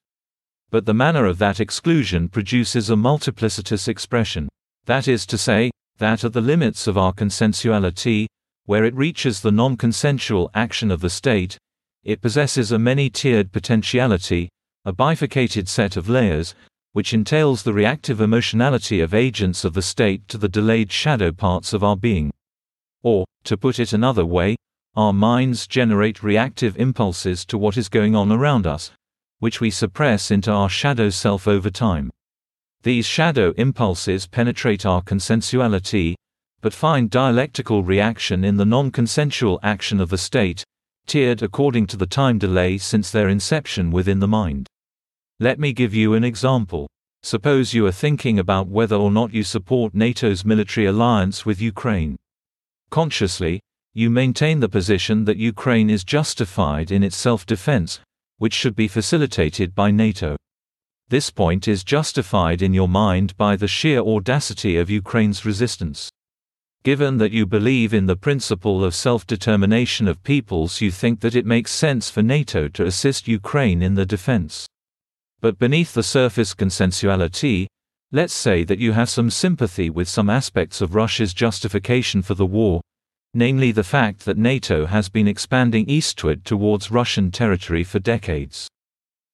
But 0.69 0.85
the 0.85 0.93
manner 0.93 1.25
of 1.25 1.37
that 1.37 1.59
exclusion 1.59 2.27
produces 2.27 2.89
a 2.89 2.95
multiplicitous 2.95 3.87
expression. 3.87 4.49
That 4.85 5.07
is 5.07 5.25
to 5.27 5.37
say, 5.37 5.71
that 5.97 6.23
at 6.23 6.33
the 6.33 6.41
limits 6.41 6.87
of 6.87 6.97
our 6.97 7.13
consensuality, 7.13 8.27
where 8.69 8.85
it 8.85 8.93
reaches 8.93 9.41
the 9.41 9.51
non 9.51 9.75
consensual 9.75 10.51
action 10.53 10.91
of 10.91 11.01
the 11.01 11.09
state, 11.09 11.57
it 12.03 12.21
possesses 12.21 12.71
a 12.71 12.77
many 12.77 13.09
tiered 13.09 13.51
potentiality, 13.51 14.47
a 14.85 14.93
bifurcated 14.93 15.67
set 15.67 15.97
of 15.97 16.07
layers, 16.07 16.53
which 16.91 17.11
entails 17.11 17.63
the 17.63 17.73
reactive 17.73 18.21
emotionality 18.21 19.01
of 19.01 19.11
agents 19.11 19.65
of 19.65 19.73
the 19.73 19.81
state 19.81 20.27
to 20.27 20.37
the 20.37 20.47
delayed 20.47 20.91
shadow 20.91 21.31
parts 21.31 21.73
of 21.73 21.83
our 21.83 21.97
being. 21.97 22.29
Or, 23.01 23.25
to 23.45 23.57
put 23.57 23.79
it 23.79 23.91
another 23.91 24.23
way, 24.23 24.55
our 24.95 25.13
minds 25.13 25.65
generate 25.65 26.21
reactive 26.21 26.77
impulses 26.77 27.45
to 27.45 27.57
what 27.57 27.75
is 27.75 27.89
going 27.89 28.15
on 28.15 28.31
around 28.31 28.67
us, 28.67 28.91
which 29.39 29.59
we 29.59 29.71
suppress 29.71 30.29
into 30.29 30.51
our 30.51 30.69
shadow 30.69 31.09
self 31.09 31.47
over 31.47 31.71
time. 31.71 32.11
These 32.83 33.07
shadow 33.07 33.51
impulses 33.57 34.27
penetrate 34.27 34.85
our 34.85 35.01
consensuality, 35.01 36.13
but 36.61 36.73
find 36.73 37.09
dialectical 37.09 37.83
reaction 37.83 38.43
in 38.43 38.57
the 38.57 38.65
non 38.65 38.91
consensual 38.91 39.59
action 39.63 39.99
of 39.99 40.09
the 40.09 40.17
state, 40.17 40.63
tiered 41.07 41.41
according 41.41 41.87
to 41.87 41.97
the 41.97 42.05
time 42.05 42.37
delay 42.37 42.77
since 42.77 43.11
their 43.11 43.29
inception 43.29 43.91
within 43.91 44.19
the 44.19 44.27
mind. 44.27 44.67
Let 45.39 45.59
me 45.59 45.73
give 45.73 45.93
you 45.93 46.13
an 46.13 46.23
example. 46.23 46.87
Suppose 47.23 47.73
you 47.73 47.85
are 47.85 47.91
thinking 47.91 48.39
about 48.39 48.67
whether 48.67 48.95
or 48.95 49.11
not 49.11 49.33
you 49.33 49.43
support 49.43 49.93
NATO's 49.93 50.45
military 50.45 50.85
alliance 50.85 51.45
with 51.45 51.61
Ukraine. 51.61 52.15
Consciously, 52.89 53.61
you 53.93 54.09
maintain 54.09 54.59
the 54.59 54.69
position 54.69 55.25
that 55.25 55.37
Ukraine 55.37 55.89
is 55.89 56.03
justified 56.03 56.91
in 56.91 57.03
its 57.03 57.17
self 57.17 57.45
defense, 57.45 57.99
which 58.37 58.53
should 58.53 58.75
be 58.75 58.87
facilitated 58.87 59.75
by 59.75 59.91
NATO. 59.91 60.37
This 61.09 61.31
point 61.31 61.67
is 61.67 61.83
justified 61.83 62.61
in 62.61 62.73
your 62.73 62.87
mind 62.87 63.35
by 63.35 63.55
the 63.55 63.67
sheer 63.67 63.99
audacity 63.99 64.77
of 64.77 64.89
Ukraine's 64.89 65.43
resistance. 65.43 66.09
Given 66.85 67.17
that 67.17 67.33
you 67.33 67.45
believe 67.45 67.93
in 67.93 68.05
the 68.05 68.15
principle 68.15 68.85
of 68.85 68.95
self 68.95 69.27
determination 69.27 70.07
of 70.07 70.23
peoples, 70.23 70.79
you 70.79 70.91
think 70.91 71.19
that 71.19 71.35
it 71.35 71.45
makes 71.45 71.71
sense 71.71 72.09
for 72.09 72.21
NATO 72.21 72.69
to 72.69 72.85
assist 72.85 73.27
Ukraine 73.27 73.81
in 73.81 73.95
the 73.95 74.05
defense. 74.05 74.65
But 75.41 75.59
beneath 75.59 75.93
the 75.93 76.03
surface 76.03 76.53
consensuality, 76.53 77.67
let's 78.13 78.33
say 78.33 78.63
that 78.63 78.79
you 78.79 78.93
have 78.93 79.09
some 79.09 79.29
sympathy 79.29 79.89
with 79.89 80.07
some 80.07 80.29
aspects 80.29 80.79
of 80.79 80.95
Russia's 80.95 81.33
justification 81.33 82.21
for 82.21 82.33
the 82.33 82.45
war, 82.45 82.79
namely 83.33 83.73
the 83.73 83.83
fact 83.83 84.23
that 84.23 84.37
NATO 84.37 84.85
has 84.85 85.09
been 85.09 85.27
expanding 85.27 85.85
eastward 85.89 86.45
towards 86.45 86.91
Russian 86.91 87.29
territory 87.29 87.83
for 87.83 87.99
decades. 87.99 88.69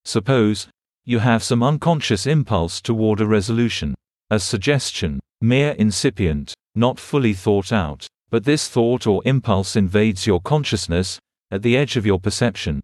Suppose 0.04 0.68
you 1.06 1.20
have 1.20 1.44
some 1.44 1.62
unconscious 1.62 2.26
impulse 2.26 2.82
toward 2.82 3.22
a 3.22 3.28
resolution, 3.28 3.94
a 4.32 4.40
suggestion, 4.40 5.20
mere 5.42 5.74
incipient 5.74 6.56
not 6.76 7.00
fully 7.00 7.34
thought 7.34 7.72
out. 7.72 8.08
But 8.30 8.44
this 8.44 8.68
thought 8.68 9.08
or 9.08 9.22
impulse 9.26 9.76
invades 9.76 10.28
your 10.28 10.42
consciousness, 10.42 11.20
at 11.52 11.62
the 11.62 11.78
edge 11.78 11.96
of 11.96 12.06
your 12.06 12.20
perception. 12.20 12.84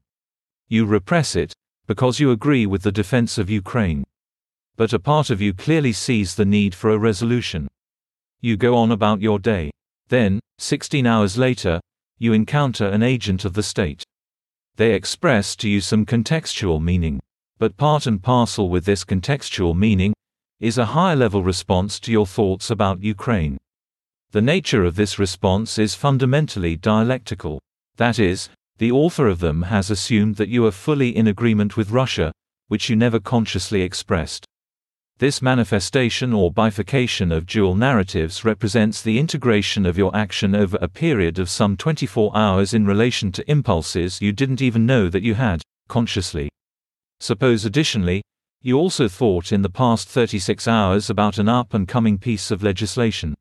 You 0.69 0.85
repress 0.85 1.35
it, 1.35 1.53
because 1.87 2.19
you 2.19 2.31
agree 2.31 2.65
with 2.65 2.83
the 2.83 2.91
defense 2.91 3.37
of 3.37 3.49
Ukraine. 3.49 4.05
But 4.77 4.93
a 4.93 4.99
part 4.99 5.29
of 5.29 5.41
you 5.41 5.53
clearly 5.53 5.91
sees 5.91 6.35
the 6.35 6.45
need 6.45 6.73
for 6.73 6.89
a 6.91 6.97
resolution. 6.97 7.67
You 8.39 8.55
go 8.55 8.75
on 8.75 8.91
about 8.91 9.21
your 9.21 9.39
day. 9.39 9.71
Then, 10.07 10.39
16 10.59 11.05
hours 11.05 11.37
later, 11.37 11.81
you 12.17 12.33
encounter 12.33 12.87
an 12.87 13.03
agent 13.03 13.45
of 13.45 13.53
the 13.53 13.63
state. 13.63 14.03
They 14.77 14.93
express 14.93 15.55
to 15.57 15.69
you 15.69 15.81
some 15.81 16.05
contextual 16.05 16.81
meaning. 16.81 17.19
But 17.59 17.77
part 17.77 18.07
and 18.07 18.23
parcel 18.23 18.69
with 18.69 18.85
this 18.85 19.03
contextual 19.03 19.75
meaning 19.75 20.13
is 20.59 20.77
a 20.77 20.85
higher 20.85 21.15
level 21.15 21.43
response 21.43 21.99
to 21.99 22.11
your 22.11 22.25
thoughts 22.25 22.69
about 22.69 23.03
Ukraine. 23.03 23.57
The 24.33 24.41
nature 24.41 24.85
of 24.85 24.95
this 24.95 25.19
response 25.19 25.77
is 25.77 25.93
fundamentally 25.93 26.77
dialectical. 26.77 27.59
That 27.97 28.17
is, 28.17 28.47
the 28.77 28.89
author 28.89 29.27
of 29.27 29.39
them 29.39 29.63
has 29.63 29.91
assumed 29.91 30.37
that 30.37 30.47
you 30.47 30.65
are 30.65 30.71
fully 30.71 31.13
in 31.13 31.27
agreement 31.27 31.75
with 31.75 31.91
Russia, 31.91 32.31
which 32.69 32.89
you 32.89 32.95
never 32.95 33.19
consciously 33.19 33.81
expressed. 33.81 34.45
This 35.17 35.41
manifestation 35.41 36.31
or 36.31 36.49
bifurcation 36.49 37.33
of 37.33 37.45
dual 37.45 37.75
narratives 37.75 38.45
represents 38.45 39.01
the 39.01 39.19
integration 39.19 39.85
of 39.85 39.97
your 39.97 40.15
action 40.15 40.55
over 40.55 40.77
a 40.79 40.87
period 40.87 41.37
of 41.37 41.49
some 41.49 41.75
24 41.75 42.31
hours 42.33 42.73
in 42.73 42.85
relation 42.85 43.33
to 43.33 43.51
impulses 43.51 44.21
you 44.21 44.31
didn't 44.31 44.61
even 44.61 44.85
know 44.85 45.09
that 45.09 45.23
you 45.23 45.33
had, 45.33 45.61
consciously. 45.89 46.47
Suppose 47.19 47.65
additionally, 47.65 48.21
you 48.61 48.77
also 48.77 49.09
thought 49.09 49.51
in 49.51 49.61
the 49.61 49.69
past 49.69 50.07
36 50.07 50.69
hours 50.69 51.09
about 51.09 51.37
an 51.37 51.49
up 51.49 51.73
and 51.73 51.85
coming 51.85 52.17
piece 52.17 52.49
of 52.49 52.63
legislation. 52.63 53.35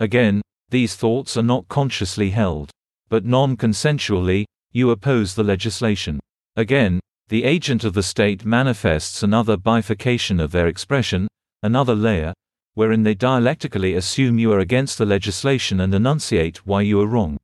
Again, 0.00 0.42
these 0.70 0.96
thoughts 0.96 1.36
are 1.36 1.42
not 1.42 1.68
consciously 1.68 2.30
held. 2.30 2.70
But 3.08 3.24
non 3.24 3.56
consensually, 3.56 4.44
you 4.72 4.90
oppose 4.90 5.34
the 5.34 5.44
legislation. 5.44 6.18
Again, 6.56 7.00
the 7.28 7.44
agent 7.44 7.84
of 7.84 7.94
the 7.94 8.02
state 8.02 8.44
manifests 8.44 9.22
another 9.22 9.56
bifurcation 9.56 10.40
of 10.40 10.50
their 10.50 10.66
expression, 10.66 11.28
another 11.62 11.94
layer, 11.94 12.32
wherein 12.74 13.02
they 13.02 13.14
dialectically 13.14 13.94
assume 13.94 14.38
you 14.38 14.52
are 14.52 14.58
against 14.58 14.98
the 14.98 15.06
legislation 15.06 15.80
and 15.80 15.94
enunciate 15.94 16.66
why 16.66 16.82
you 16.82 17.00
are 17.00 17.06
wrong. 17.06 17.38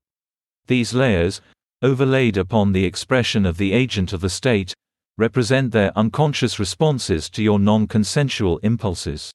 These 0.66 0.92
layers, 0.92 1.40
overlaid 1.83 2.37
upon 2.37 2.73
the 2.73 2.85
expression 2.85 3.47
of 3.47 3.57
the 3.57 3.73
agent 3.73 4.12
of 4.12 4.21
the 4.21 4.28
state, 4.28 4.75
represent 5.16 5.73
their 5.73 5.97
unconscious 5.97 6.59
responses 6.59 7.30
to 7.30 7.42
your 7.42 7.59
non 7.59 7.87
consensual 7.87 8.59
impulses. 8.59 9.30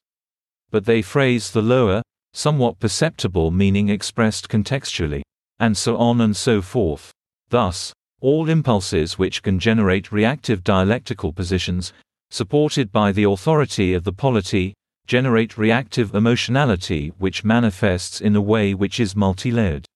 But 0.70 0.84
they 0.84 1.00
phrase 1.00 1.50
the 1.50 1.62
lower, 1.62 2.02
somewhat 2.36 2.78
perceptible 2.78 3.50
meaning 3.50 3.88
expressed 3.88 4.46
contextually, 4.46 5.22
and 5.58 5.74
so 5.74 5.96
on 5.96 6.20
and 6.20 6.36
so 6.36 6.60
forth. 6.60 7.10
Thus, 7.48 7.94
all 8.20 8.50
impulses 8.50 9.18
which 9.18 9.42
can 9.42 9.58
generate 9.58 10.12
reactive 10.12 10.62
dialectical 10.62 11.32
positions, 11.32 11.94
supported 12.30 12.92
by 12.92 13.10
the 13.10 13.24
authority 13.24 13.94
of 13.94 14.04
the 14.04 14.12
polity, 14.12 14.74
generate 15.06 15.56
reactive 15.56 16.14
emotionality 16.14 17.10
which 17.16 17.42
manifests 17.42 18.20
in 18.20 18.36
a 18.36 18.40
way 18.42 18.74
which 18.74 19.00
is 19.00 19.16
multi-layered. 19.16 19.86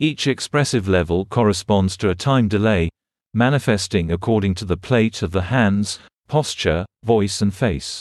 Each 0.00 0.26
expressive 0.26 0.88
level 0.88 1.26
corresponds 1.26 1.96
to 1.98 2.10
a 2.10 2.14
time 2.16 2.48
delay, 2.48 2.88
manifesting 3.34 4.10
according 4.10 4.56
to 4.56 4.64
the 4.64 4.76
plate 4.76 5.22
of 5.22 5.30
the 5.30 5.42
hands, 5.42 6.00
posture, 6.26 6.84
voice 7.04 7.40
and 7.40 7.54
face. 7.54 8.00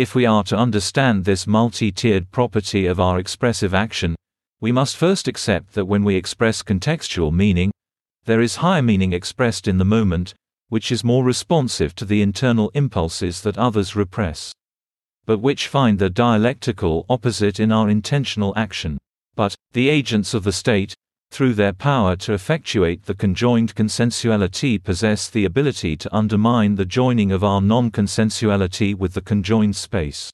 If 0.00 0.14
we 0.14 0.24
are 0.24 0.42
to 0.44 0.56
understand 0.56 1.26
this 1.26 1.46
multi-tiered 1.46 2.30
property 2.30 2.86
of 2.86 2.98
our 2.98 3.18
expressive 3.18 3.74
action, 3.74 4.16
we 4.58 4.72
must 4.72 4.96
first 4.96 5.28
accept 5.28 5.74
that 5.74 5.84
when 5.84 6.04
we 6.04 6.16
express 6.16 6.62
contextual 6.62 7.30
meaning, 7.34 7.70
there 8.24 8.40
is 8.40 8.56
higher 8.64 8.80
meaning 8.80 9.12
expressed 9.12 9.68
in 9.68 9.76
the 9.76 9.84
moment, 9.84 10.32
which 10.70 10.90
is 10.90 11.04
more 11.04 11.22
responsive 11.22 11.94
to 11.96 12.06
the 12.06 12.22
internal 12.22 12.70
impulses 12.72 13.42
that 13.42 13.58
others 13.58 13.94
repress. 13.94 14.54
But 15.26 15.40
which 15.40 15.68
find 15.68 15.98
the 15.98 16.08
dialectical 16.08 17.04
opposite 17.10 17.60
in 17.60 17.70
our 17.70 17.90
intentional 17.90 18.54
action. 18.56 18.96
But, 19.34 19.54
the 19.72 19.90
agents 19.90 20.32
of 20.32 20.44
the 20.44 20.52
state, 20.52 20.94
through 21.30 21.54
their 21.54 21.72
power 21.72 22.16
to 22.16 22.32
effectuate 22.32 23.04
the 23.04 23.14
conjoined 23.14 23.74
consensuality 23.74 24.82
possess 24.82 25.28
the 25.28 25.44
ability 25.44 25.96
to 25.96 26.14
undermine 26.14 26.74
the 26.74 26.84
joining 26.84 27.30
of 27.30 27.44
our 27.44 27.60
non-consensuality 27.60 28.94
with 28.94 29.14
the 29.14 29.20
conjoined 29.20 29.76
space. 29.76 30.30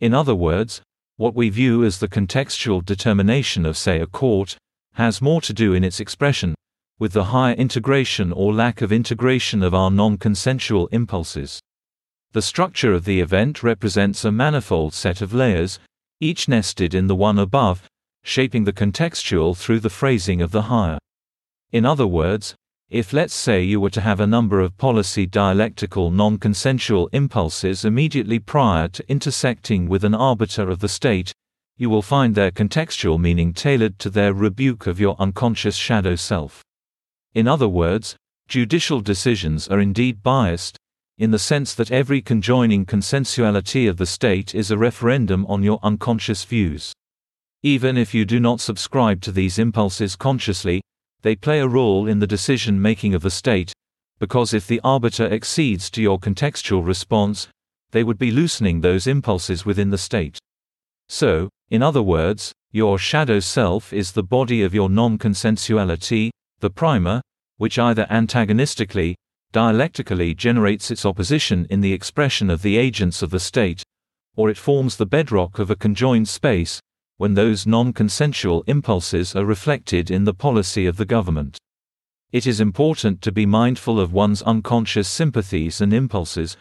In 0.00 0.12
other 0.12 0.34
words, 0.34 0.82
what 1.16 1.34
we 1.34 1.48
view 1.48 1.84
as 1.84 1.98
the 1.98 2.08
contextual 2.08 2.84
determination 2.84 3.64
of 3.64 3.76
say 3.76 4.00
a 4.00 4.06
court, 4.06 4.56
has 4.94 5.22
more 5.22 5.40
to 5.40 5.52
do 5.52 5.72
in 5.72 5.84
its 5.84 6.00
expression, 6.00 6.54
with 6.98 7.12
the 7.12 7.24
higher 7.24 7.54
integration 7.54 8.32
or 8.32 8.52
lack 8.52 8.82
of 8.82 8.92
integration 8.92 9.62
of 9.62 9.74
our 9.74 9.90
non-consensual 9.90 10.88
impulses. 10.88 11.60
The 12.32 12.42
structure 12.42 12.92
of 12.92 13.04
the 13.04 13.20
event 13.20 13.62
represents 13.62 14.24
a 14.24 14.32
manifold 14.32 14.92
set 14.92 15.22
of 15.22 15.32
layers, 15.32 15.78
each 16.20 16.48
nested 16.48 16.94
in 16.94 17.06
the 17.06 17.14
one 17.14 17.38
above, 17.38 17.82
shaping 18.26 18.64
the 18.64 18.72
contextual 18.72 19.56
through 19.56 19.78
the 19.78 19.88
phrasing 19.88 20.42
of 20.42 20.50
the 20.50 20.62
higher. 20.62 20.98
In 21.70 21.86
other 21.86 22.08
words, 22.08 22.56
if 22.90 23.12
let's 23.12 23.34
say 23.34 23.62
you 23.62 23.80
were 23.80 23.90
to 23.90 24.00
have 24.00 24.18
a 24.18 24.26
number 24.26 24.58
of 24.60 24.76
policy 24.76 25.26
dialectical 25.26 26.10
non-consensual 26.10 27.08
impulses 27.12 27.84
immediately 27.84 28.40
prior 28.40 28.88
to 28.88 29.08
intersecting 29.08 29.88
with 29.88 30.02
an 30.02 30.14
arbiter 30.14 30.68
of 30.68 30.80
the 30.80 30.88
state, 30.88 31.32
you 31.76 31.88
will 31.88 32.02
find 32.02 32.34
their 32.34 32.50
contextual 32.50 33.16
meaning 33.16 33.52
tailored 33.52 33.96
to 34.00 34.10
their 34.10 34.34
rebuke 34.34 34.88
of 34.88 34.98
your 34.98 35.14
unconscious 35.20 35.76
shadow 35.76 36.16
self. 36.16 36.64
In 37.32 37.46
other 37.46 37.68
words, 37.68 38.16
judicial 38.48 39.00
decisions 39.00 39.68
are 39.68 39.78
indeed 39.78 40.24
biased, 40.24 40.76
in 41.16 41.30
the 41.30 41.38
sense 41.38 41.74
that 41.74 41.92
every 41.92 42.20
conjoining 42.20 42.86
consensuality 42.86 43.88
of 43.88 43.98
the 43.98 44.06
state 44.06 44.52
is 44.52 44.72
a 44.72 44.76
referendum 44.76 45.46
on 45.46 45.62
your 45.62 45.78
unconscious 45.84 46.44
views. 46.44 46.92
Even 47.66 47.96
if 47.96 48.14
you 48.14 48.24
do 48.24 48.38
not 48.38 48.60
subscribe 48.60 49.20
to 49.22 49.32
these 49.32 49.58
impulses 49.58 50.14
consciously, 50.14 50.80
they 51.22 51.34
play 51.34 51.58
a 51.58 51.66
role 51.66 52.06
in 52.06 52.20
the 52.20 52.26
decision 52.28 52.80
making 52.80 53.12
of 53.12 53.22
the 53.22 53.28
state, 53.28 53.72
because 54.20 54.54
if 54.54 54.68
the 54.68 54.80
arbiter 54.84 55.26
exceeds 55.26 55.90
to 55.90 56.00
your 56.00 56.16
contextual 56.16 56.86
response, 56.86 57.48
they 57.90 58.04
would 58.04 58.18
be 58.18 58.30
loosening 58.30 58.80
those 58.80 59.08
impulses 59.08 59.66
within 59.66 59.90
the 59.90 59.98
state. 59.98 60.38
So, 61.08 61.48
in 61.68 61.82
other 61.82 62.04
words, 62.04 62.52
your 62.70 62.98
shadow 62.98 63.40
self 63.40 63.92
is 63.92 64.12
the 64.12 64.22
body 64.22 64.62
of 64.62 64.72
your 64.72 64.88
non 64.88 65.18
consensuality, 65.18 66.30
the 66.60 66.70
primer, 66.70 67.20
which 67.56 67.80
either 67.80 68.06
antagonistically, 68.08 69.16
dialectically 69.50 70.36
generates 70.36 70.92
its 70.92 71.04
opposition 71.04 71.66
in 71.68 71.80
the 71.80 71.92
expression 71.92 72.48
of 72.48 72.62
the 72.62 72.76
agents 72.76 73.22
of 73.22 73.30
the 73.30 73.40
state, 73.40 73.82
or 74.36 74.50
it 74.50 74.56
forms 74.56 74.98
the 74.98 75.04
bedrock 75.04 75.58
of 75.58 75.68
a 75.68 75.74
conjoined 75.74 76.28
space, 76.28 76.78
when 77.18 77.34
those 77.34 77.66
non-consensual 77.66 78.62
impulses 78.66 79.34
are 79.34 79.44
reflected 79.44 80.10
in 80.10 80.24
the 80.24 80.34
policy 80.34 80.86
of 80.86 80.96
the 80.96 81.04
government. 81.04 81.58
It 82.32 82.46
is 82.46 82.60
important 82.60 83.22
to 83.22 83.32
be 83.32 83.46
mindful 83.46 83.98
of 83.98 84.12
one's 84.12 84.42
unconscious 84.42 85.08
sympathies 85.08 85.80
and 85.80 85.92
impulses, 85.92 86.56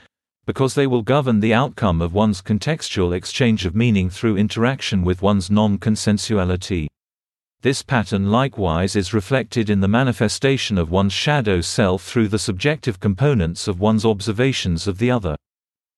because 0.45 0.75
they 0.75 0.87
will 0.87 1.01
govern 1.01 1.39
the 1.39 1.53
outcome 1.53 2.01
of 2.01 2.13
one's 2.13 2.41
contextual 2.41 3.15
exchange 3.15 3.65
of 3.65 3.75
meaning 3.75 4.09
through 4.09 4.37
interaction 4.37 5.03
with 5.03 5.21
one's 5.21 5.49
non 5.49 5.77
consensuality. 5.77 6.87
This 7.61 7.81
pattern 7.81 8.31
likewise 8.31 8.95
is 8.95 9.13
reflected 9.13 9.71
in 9.71 9.79
the 9.79 9.87
manifestation 9.87 10.77
of 10.77 10.91
one's 10.91 11.13
shadow 11.13 11.61
self 11.61 12.03
through 12.03 12.27
the 12.27 12.37
subjective 12.37 12.99
components 12.99 13.67
of 13.67 13.79
one's 13.79 14.05
observations 14.05 14.87
of 14.87 14.99
the 14.99 15.09
other. 15.09 15.35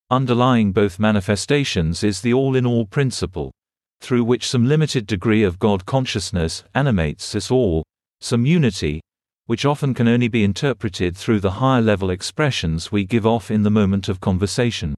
Underlying 0.09 0.71
both 0.71 0.97
manifestations 0.97 2.05
is 2.05 2.21
the 2.21 2.33
all 2.33 2.55
in 2.55 2.65
all 2.65 2.85
principle, 2.85 3.51
through 4.01 4.23
which 4.23 4.47
some 4.47 4.67
limited 4.67 5.07
degree 5.07 5.43
of 5.43 5.59
God 5.59 5.85
consciousness 5.85 6.63
animates 6.73 7.35
us 7.35 7.51
all, 7.51 7.83
some 8.19 8.45
unity, 8.45 9.01
which 9.45 9.65
often 9.65 9.93
can 9.93 10.07
only 10.07 10.27
be 10.27 10.43
interpreted 10.43 11.15
through 11.15 11.39
the 11.39 11.51
higher 11.51 11.81
level 11.81 12.09
expressions 12.09 12.91
we 12.91 13.05
give 13.05 13.25
off 13.25 13.49
in 13.49 13.63
the 13.63 13.69
moment 13.69 14.09
of 14.09 14.19
conversation. 14.19 14.95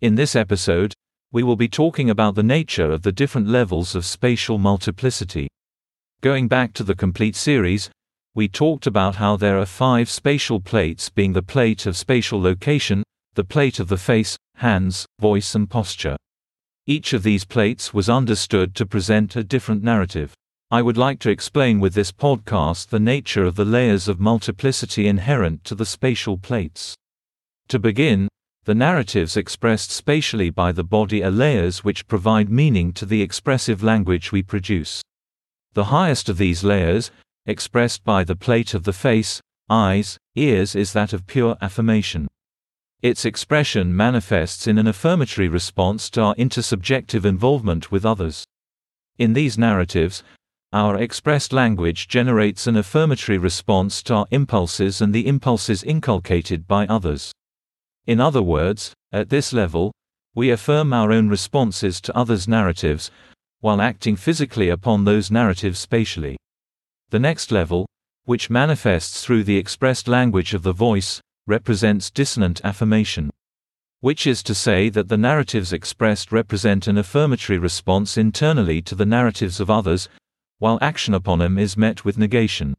In 0.00 0.14
this 0.14 0.36
episode, 0.36 0.94
we 1.32 1.42
will 1.42 1.56
be 1.56 1.68
talking 1.68 2.10
about 2.10 2.34
the 2.34 2.42
nature 2.42 2.90
of 2.90 3.02
the 3.02 3.12
different 3.12 3.48
levels 3.48 3.94
of 3.94 4.04
spatial 4.04 4.58
multiplicity. 4.58 5.48
Going 6.20 6.48
back 6.48 6.72
to 6.74 6.84
the 6.84 6.94
complete 6.94 7.36
series, 7.36 7.88
we 8.34 8.48
talked 8.48 8.86
about 8.86 9.16
how 9.16 9.36
there 9.36 9.58
are 9.58 9.66
five 9.66 10.10
spatial 10.10 10.60
plates 10.60 11.08
being 11.08 11.32
the 11.32 11.42
plate 11.42 11.86
of 11.86 11.96
spatial 11.96 12.40
location, 12.40 13.02
the 13.34 13.44
plate 13.44 13.80
of 13.80 13.88
the 13.88 13.96
face, 13.96 14.36
hands, 14.56 15.06
voice 15.18 15.54
and 15.54 15.70
posture. 15.70 16.16
Each 16.86 17.12
of 17.12 17.22
these 17.22 17.44
plates 17.44 17.94
was 17.94 18.08
understood 18.08 18.74
to 18.74 18.86
present 18.86 19.36
a 19.36 19.44
different 19.44 19.82
narrative. 19.82 20.32
I 20.70 20.82
would 20.82 20.96
like 20.96 21.18
to 21.20 21.30
explain 21.30 21.80
with 21.80 21.94
this 21.94 22.12
podcast 22.12 22.88
the 22.88 23.00
nature 23.00 23.44
of 23.44 23.56
the 23.56 23.64
layers 23.64 24.08
of 24.08 24.20
multiplicity 24.20 25.06
inherent 25.06 25.64
to 25.64 25.74
the 25.74 25.84
spatial 25.84 26.38
plates. 26.38 26.94
To 27.68 27.78
begin, 27.78 28.28
the 28.64 28.74
narratives 28.74 29.36
expressed 29.36 29.90
spatially 29.90 30.50
by 30.50 30.70
the 30.70 30.84
body 30.84 31.24
are 31.24 31.30
layers 31.30 31.82
which 31.82 32.06
provide 32.06 32.50
meaning 32.50 32.92
to 32.92 33.06
the 33.06 33.22
expressive 33.22 33.82
language 33.82 34.32
we 34.32 34.42
produce. 34.42 35.02
The 35.72 35.84
highest 35.84 36.28
of 36.28 36.38
these 36.38 36.62
layers, 36.62 37.10
expressed 37.46 38.04
by 38.04 38.22
the 38.22 38.36
plate 38.36 38.74
of 38.74 38.84
the 38.84 38.92
face, 38.92 39.40
eyes, 39.68 40.18
ears 40.34 40.74
is 40.74 40.92
that 40.92 41.12
of 41.12 41.26
pure 41.26 41.56
affirmation. 41.60 42.28
Its 43.02 43.24
expression 43.24 43.96
manifests 43.96 44.66
in 44.66 44.76
an 44.76 44.86
affirmatory 44.86 45.48
response 45.48 46.10
to 46.10 46.20
our 46.20 46.34
intersubjective 46.34 47.24
involvement 47.24 47.90
with 47.90 48.04
others. 48.04 48.44
In 49.16 49.32
these 49.32 49.56
narratives, 49.56 50.22
our 50.72 50.98
expressed 50.98 51.52
language 51.52 52.08
generates 52.08 52.66
an 52.66 52.76
affirmatory 52.76 53.38
response 53.38 54.02
to 54.02 54.14
our 54.14 54.26
impulses 54.30 55.00
and 55.00 55.14
the 55.14 55.26
impulses 55.26 55.82
inculcated 55.82 56.68
by 56.68 56.86
others. 56.86 57.32
In 58.06 58.20
other 58.20 58.42
words, 58.42 58.92
at 59.12 59.30
this 59.30 59.52
level, 59.52 59.92
we 60.34 60.50
affirm 60.50 60.92
our 60.92 61.10
own 61.10 61.28
responses 61.28 62.00
to 62.02 62.16
others' 62.16 62.46
narratives, 62.46 63.10
while 63.60 63.80
acting 63.80 64.14
physically 64.14 64.68
upon 64.68 65.04
those 65.04 65.30
narratives 65.30 65.78
spatially. 65.78 66.36
The 67.08 67.18
next 67.18 67.50
level, 67.50 67.86
which 68.26 68.50
manifests 68.50 69.24
through 69.24 69.44
the 69.44 69.56
expressed 69.56 70.06
language 70.06 70.54
of 70.54 70.62
the 70.62 70.72
voice, 70.72 71.20
represents 71.50 72.10
dissonant 72.10 72.60
affirmation. 72.64 73.28
Which 74.00 74.26
is 74.26 74.42
to 74.44 74.54
say 74.54 74.88
that 74.88 75.08
the 75.08 75.18
narratives 75.18 75.74
expressed 75.74 76.32
represent 76.32 76.86
an 76.86 76.96
affirmatory 76.96 77.58
response 77.58 78.16
internally 78.16 78.80
to 78.82 78.94
the 78.94 79.04
narratives 79.04 79.60
of 79.60 79.68
others, 79.68 80.08
while 80.58 80.78
action 80.80 81.12
upon 81.12 81.40
them 81.40 81.58
is 81.58 81.76
met 81.76 82.04
with 82.04 82.16
negation. 82.16 82.74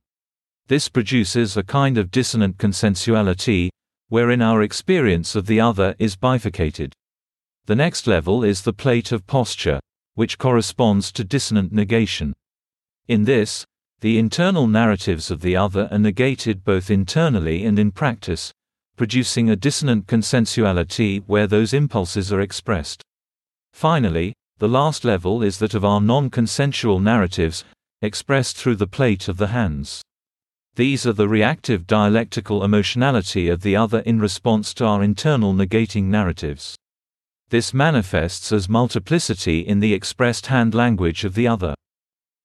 This 0.67 0.87
produces 0.87 1.57
a 1.57 1.63
kind 1.63 1.97
of 1.97 2.09
dissonant 2.09 2.57
consensuality, 2.57 3.69
wherein 4.07 4.41
our 4.41 4.61
experience 4.61 5.35
of 5.35 5.45
the 5.45 5.59
other 5.59 5.93
is 5.99 6.15
bifurcated. 6.15 6.93
The 7.65 7.75
next 7.75 8.07
level 8.07 8.43
is 8.43 8.61
the 8.61 8.73
plate 8.73 9.11
of 9.11 9.27
posture, 9.27 9.79
which 10.15 10.37
corresponds 10.37 11.11
to 11.11 11.23
dissonant 11.23 11.71
negation. 11.71 12.33
In 13.07 13.25
this, 13.25 13.65
the 13.99 14.17
internal 14.17 14.65
narratives 14.65 15.29
of 15.29 15.41
the 15.41 15.55
other 15.55 15.87
are 15.91 15.99
negated 15.99 16.63
both 16.63 16.89
internally 16.89 17.65
and 17.65 17.77
in 17.77 17.91
practice, 17.91 18.53
producing 19.01 19.49
a 19.49 19.55
dissonant 19.55 20.05
consensuality 20.05 21.23
where 21.25 21.47
those 21.47 21.73
impulses 21.73 22.31
are 22.31 22.39
expressed. 22.39 23.01
Finally, 23.73 24.31
the 24.59 24.67
last 24.67 25.03
level 25.03 25.41
is 25.41 25.57
that 25.57 25.73
of 25.73 25.83
our 25.83 25.99
non 25.99 26.29
consensual 26.29 26.99
narratives, 26.99 27.63
expressed 28.03 28.55
through 28.55 28.75
the 28.75 28.85
plate 28.85 29.27
of 29.27 29.37
the 29.37 29.47
hands. 29.47 30.03
These 30.75 31.07
are 31.07 31.13
the 31.13 31.27
reactive 31.27 31.87
dialectical 31.87 32.63
emotionality 32.63 33.49
of 33.49 33.61
the 33.61 33.75
other 33.75 34.01
in 34.01 34.19
response 34.19 34.71
to 34.75 34.85
our 34.85 35.01
internal 35.01 35.51
negating 35.51 36.03
narratives. 36.03 36.75
This 37.49 37.73
manifests 37.73 38.51
as 38.51 38.69
multiplicity 38.69 39.61
in 39.61 39.79
the 39.79 39.95
expressed 39.95 40.45
hand 40.45 40.75
language 40.75 41.23
of 41.23 41.33
the 41.33 41.47
other. 41.47 41.73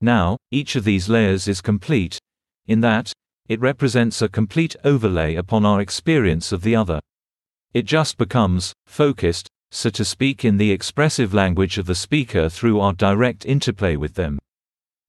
Now, 0.00 0.38
each 0.50 0.74
of 0.74 0.84
these 0.84 1.10
layers 1.10 1.48
is 1.48 1.60
complete, 1.60 2.18
in 2.66 2.80
that, 2.80 3.12
it 3.48 3.60
represents 3.60 4.22
a 4.22 4.28
complete 4.28 4.76
overlay 4.84 5.34
upon 5.34 5.64
our 5.64 5.80
experience 5.80 6.52
of 6.52 6.62
the 6.62 6.74
other. 6.74 7.00
It 7.74 7.84
just 7.84 8.18
becomes 8.18 8.72
focused, 8.86 9.48
so 9.70 9.90
to 9.90 10.04
speak, 10.04 10.44
in 10.44 10.56
the 10.56 10.72
expressive 10.72 11.34
language 11.34 11.78
of 11.78 11.86
the 11.86 11.94
speaker 11.94 12.48
through 12.48 12.80
our 12.80 12.92
direct 12.92 13.44
interplay 13.44 13.96
with 13.96 14.14
them. 14.14 14.38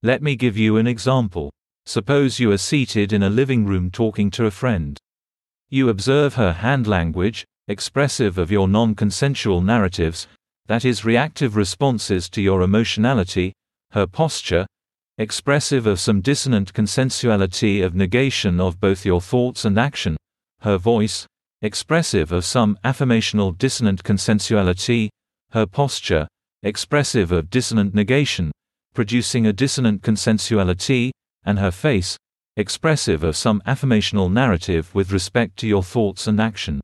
Let 0.02 0.22
me 0.22 0.36
give 0.36 0.56
you 0.56 0.76
an 0.76 0.86
example. 0.86 1.50
Suppose 1.86 2.38
you 2.38 2.52
are 2.52 2.58
seated 2.58 3.12
in 3.12 3.22
a 3.22 3.30
living 3.30 3.64
room 3.64 3.90
talking 3.90 4.30
to 4.32 4.46
a 4.46 4.50
friend. 4.50 4.98
You 5.70 5.88
observe 5.88 6.34
her 6.34 6.52
hand 6.52 6.86
language, 6.86 7.44
expressive 7.66 8.38
of 8.38 8.50
your 8.50 8.68
non 8.68 8.94
consensual 8.94 9.60
narratives, 9.60 10.28
that 10.66 10.84
is, 10.84 11.04
reactive 11.04 11.56
responses 11.56 12.28
to 12.30 12.42
your 12.42 12.62
emotionality, 12.62 13.54
her 13.92 14.06
posture, 14.06 14.66
expressive 15.20 15.84
of 15.84 15.98
some 15.98 16.20
dissonant 16.20 16.72
consensuality 16.72 17.84
of 17.84 17.92
negation 17.92 18.60
of 18.60 18.78
both 18.78 19.04
your 19.04 19.20
thoughts 19.20 19.64
and 19.64 19.76
action, 19.76 20.16
her 20.60 20.78
voice, 20.78 21.26
expressive 21.60 22.30
of 22.30 22.44
some 22.44 22.78
affirmational 22.84 23.58
dissonant 23.58 24.04
consensuality, 24.04 25.08
her 25.50 25.66
posture, 25.66 26.28
expressive 26.62 27.32
of 27.32 27.50
dissonant 27.50 27.96
negation, 27.96 28.52
producing 28.94 29.44
a 29.44 29.52
dissonant 29.52 30.02
consensuality, 30.02 31.10
and 31.44 31.58
her 31.58 31.72
face, 31.72 32.16
expressive 32.56 33.24
of 33.24 33.36
some 33.36 33.60
affirmational 33.66 34.30
narrative 34.30 34.94
with 34.94 35.10
respect 35.10 35.56
to 35.56 35.66
your 35.66 35.82
thoughts 35.82 36.28
and 36.28 36.40
action. 36.40 36.80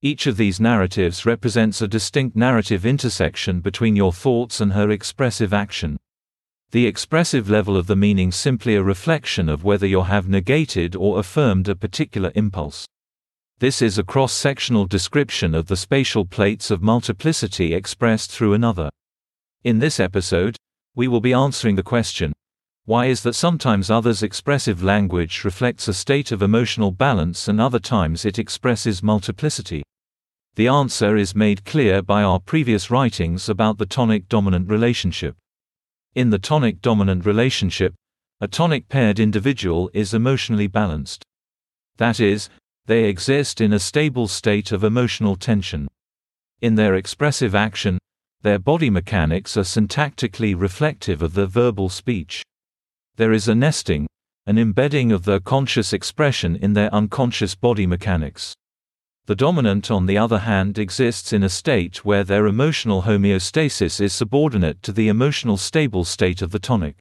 Each 0.00 0.26
of 0.26 0.38
these 0.38 0.58
narratives 0.58 1.26
represents 1.26 1.82
a 1.82 1.88
distinct 1.88 2.34
narrative 2.34 2.86
intersection 2.86 3.60
between 3.60 3.94
your 3.94 4.14
thoughts 4.14 4.58
and 4.62 4.72
her 4.72 4.88
expressive 4.88 5.52
action. 5.52 5.98
The 6.70 6.86
expressive 6.86 7.48
level 7.48 7.78
of 7.78 7.86
the 7.86 7.96
meaning 7.96 8.30
simply 8.30 8.74
a 8.74 8.82
reflection 8.82 9.48
of 9.48 9.64
whether 9.64 9.86
you 9.86 10.02
have 10.02 10.28
negated 10.28 10.94
or 10.94 11.18
affirmed 11.18 11.66
a 11.66 11.74
particular 11.74 12.30
impulse. 12.34 12.86
This 13.58 13.80
is 13.80 13.96
a 13.96 14.04
cross-sectional 14.04 14.84
description 14.84 15.54
of 15.54 15.68
the 15.68 15.78
spatial 15.78 16.26
plates 16.26 16.70
of 16.70 16.82
multiplicity 16.82 17.72
expressed 17.72 18.30
through 18.30 18.52
another. 18.52 18.90
In 19.64 19.78
this 19.78 19.98
episode, 19.98 20.56
we 20.94 21.08
will 21.08 21.22
be 21.22 21.32
answering 21.32 21.76
the 21.76 21.82
question, 21.82 22.34
why 22.84 23.06
is 23.06 23.22
that 23.22 23.34
sometimes 23.34 23.90
others' 23.90 24.22
expressive 24.22 24.82
language 24.82 25.44
reflects 25.44 25.88
a 25.88 25.94
state 25.94 26.32
of 26.32 26.42
emotional 26.42 26.90
balance 26.90 27.48
and 27.48 27.62
other 27.62 27.78
times 27.78 28.26
it 28.26 28.38
expresses 28.38 29.02
multiplicity? 29.02 29.82
The 30.56 30.68
answer 30.68 31.16
is 31.16 31.34
made 31.34 31.64
clear 31.64 32.02
by 32.02 32.22
our 32.22 32.40
previous 32.40 32.90
writings 32.90 33.48
about 33.48 33.78
the 33.78 33.86
tonic 33.86 34.28
dominant 34.28 34.68
relationship. 34.68 35.34
In 36.18 36.30
the 36.30 36.38
tonic 36.40 36.82
dominant 36.82 37.24
relationship, 37.24 37.94
a 38.40 38.48
tonic 38.48 38.88
paired 38.88 39.20
individual 39.20 39.88
is 39.94 40.12
emotionally 40.12 40.66
balanced. 40.66 41.22
That 41.98 42.18
is, 42.18 42.50
they 42.86 43.04
exist 43.04 43.60
in 43.60 43.72
a 43.72 43.78
stable 43.78 44.26
state 44.26 44.72
of 44.72 44.82
emotional 44.82 45.36
tension. 45.36 45.86
In 46.60 46.74
their 46.74 46.96
expressive 46.96 47.54
action, 47.54 47.98
their 48.42 48.58
body 48.58 48.90
mechanics 48.90 49.56
are 49.56 49.62
syntactically 49.62 50.60
reflective 50.60 51.22
of 51.22 51.34
their 51.34 51.46
verbal 51.46 51.88
speech. 51.88 52.42
There 53.14 53.32
is 53.32 53.46
a 53.46 53.54
nesting, 53.54 54.08
an 54.44 54.58
embedding 54.58 55.12
of 55.12 55.24
their 55.24 55.38
conscious 55.38 55.92
expression 55.92 56.56
in 56.56 56.72
their 56.72 56.92
unconscious 56.92 57.54
body 57.54 57.86
mechanics. 57.86 58.54
The 59.28 59.36
dominant, 59.36 59.90
on 59.90 60.06
the 60.06 60.16
other 60.16 60.38
hand, 60.38 60.78
exists 60.78 61.34
in 61.34 61.42
a 61.42 61.50
state 61.50 62.02
where 62.02 62.24
their 62.24 62.46
emotional 62.46 63.02
homeostasis 63.02 64.00
is 64.00 64.14
subordinate 64.14 64.82
to 64.84 64.90
the 64.90 65.08
emotional 65.08 65.58
stable 65.58 66.04
state 66.04 66.40
of 66.40 66.50
the 66.50 66.58
tonic. 66.58 66.96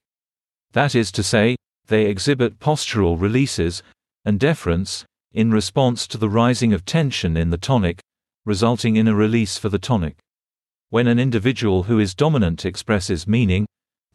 That 0.74 0.94
is 0.94 1.10
to 1.14 1.24
say, 1.24 1.56
they 1.88 2.08
exhibit 2.08 2.60
postural 2.60 3.18
releases 3.18 3.82
and 4.26 4.42
deference 4.42 5.06
in 5.32 5.52
response 5.52 6.06
to 6.08 6.18
the 6.18 6.28
rising 6.28 6.74
of 6.74 6.84
tension 6.84 7.38
in 7.38 7.50
the 7.50 7.58
tonic, 7.58 8.02
resulting 8.44 8.98
in 8.98 9.08
a 9.08 9.16
release 9.16 9.58
for 9.58 9.70
the 9.70 9.80
tonic. 9.80 10.18
When 10.90 11.08
an 11.08 11.20
individual 11.20 11.84
who 11.84 11.98
is 11.98 12.14
dominant 12.14 12.66
expresses 12.66 13.26
meaning, 13.26 13.66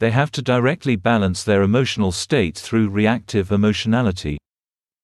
they 0.01 0.11
have 0.11 0.31
to 0.33 0.43
directly 0.43 0.97
balance 0.97 1.43
their 1.43 1.63
emotional 1.63 2.13
state 2.13 2.59
through 2.59 2.91
reactive 2.91 3.51
emotionality. 3.51 4.37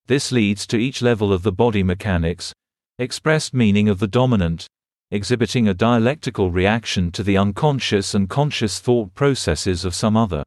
This 0.08 0.30
leads 0.30 0.66
to 0.66 0.76
each 0.76 1.00
level 1.00 1.32
of 1.32 1.42
the 1.42 1.52
body 1.52 1.82
mechanics, 1.82 2.52
expressed 3.00 3.54
meaning 3.54 3.88
of 3.88 4.00
the 4.00 4.08
dominant, 4.08 4.66
exhibiting 5.12 5.68
a 5.68 5.74
dialectical 5.74 6.50
reaction 6.50 7.12
to 7.12 7.22
the 7.22 7.38
unconscious 7.38 8.14
and 8.14 8.28
conscious 8.28 8.80
thought 8.80 9.14
processes 9.14 9.84
of 9.84 9.94
some 9.94 10.16
other. 10.16 10.42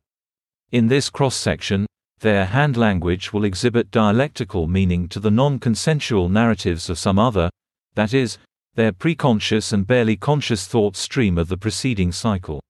In 0.71 0.87
this 0.87 1.09
cross 1.09 1.35
section, 1.35 1.85
their 2.19 2.45
hand 2.45 2.75
language 2.75 3.31
will 3.31 3.45
exhibit 3.45 3.89
dialectical 3.89 4.67
meaning 4.67 5.07
to 5.09 5.19
the 5.19 5.31
non 5.31 5.59
consensual 5.59 6.29
narratives 6.29 6.89
of 6.89 6.99
some 6.99 7.17
other, 7.17 7.49
that 7.95 8.13
is, 8.13 8.37
their 8.75 8.91
preconscious 8.91 9.73
and 9.73 9.87
barely 9.87 10.17
conscious 10.17 10.67
thought 10.67 10.95
stream 10.95 11.37
of 11.37 11.47
the 11.47 11.57
preceding 11.57 12.11
cycle. 12.11 12.61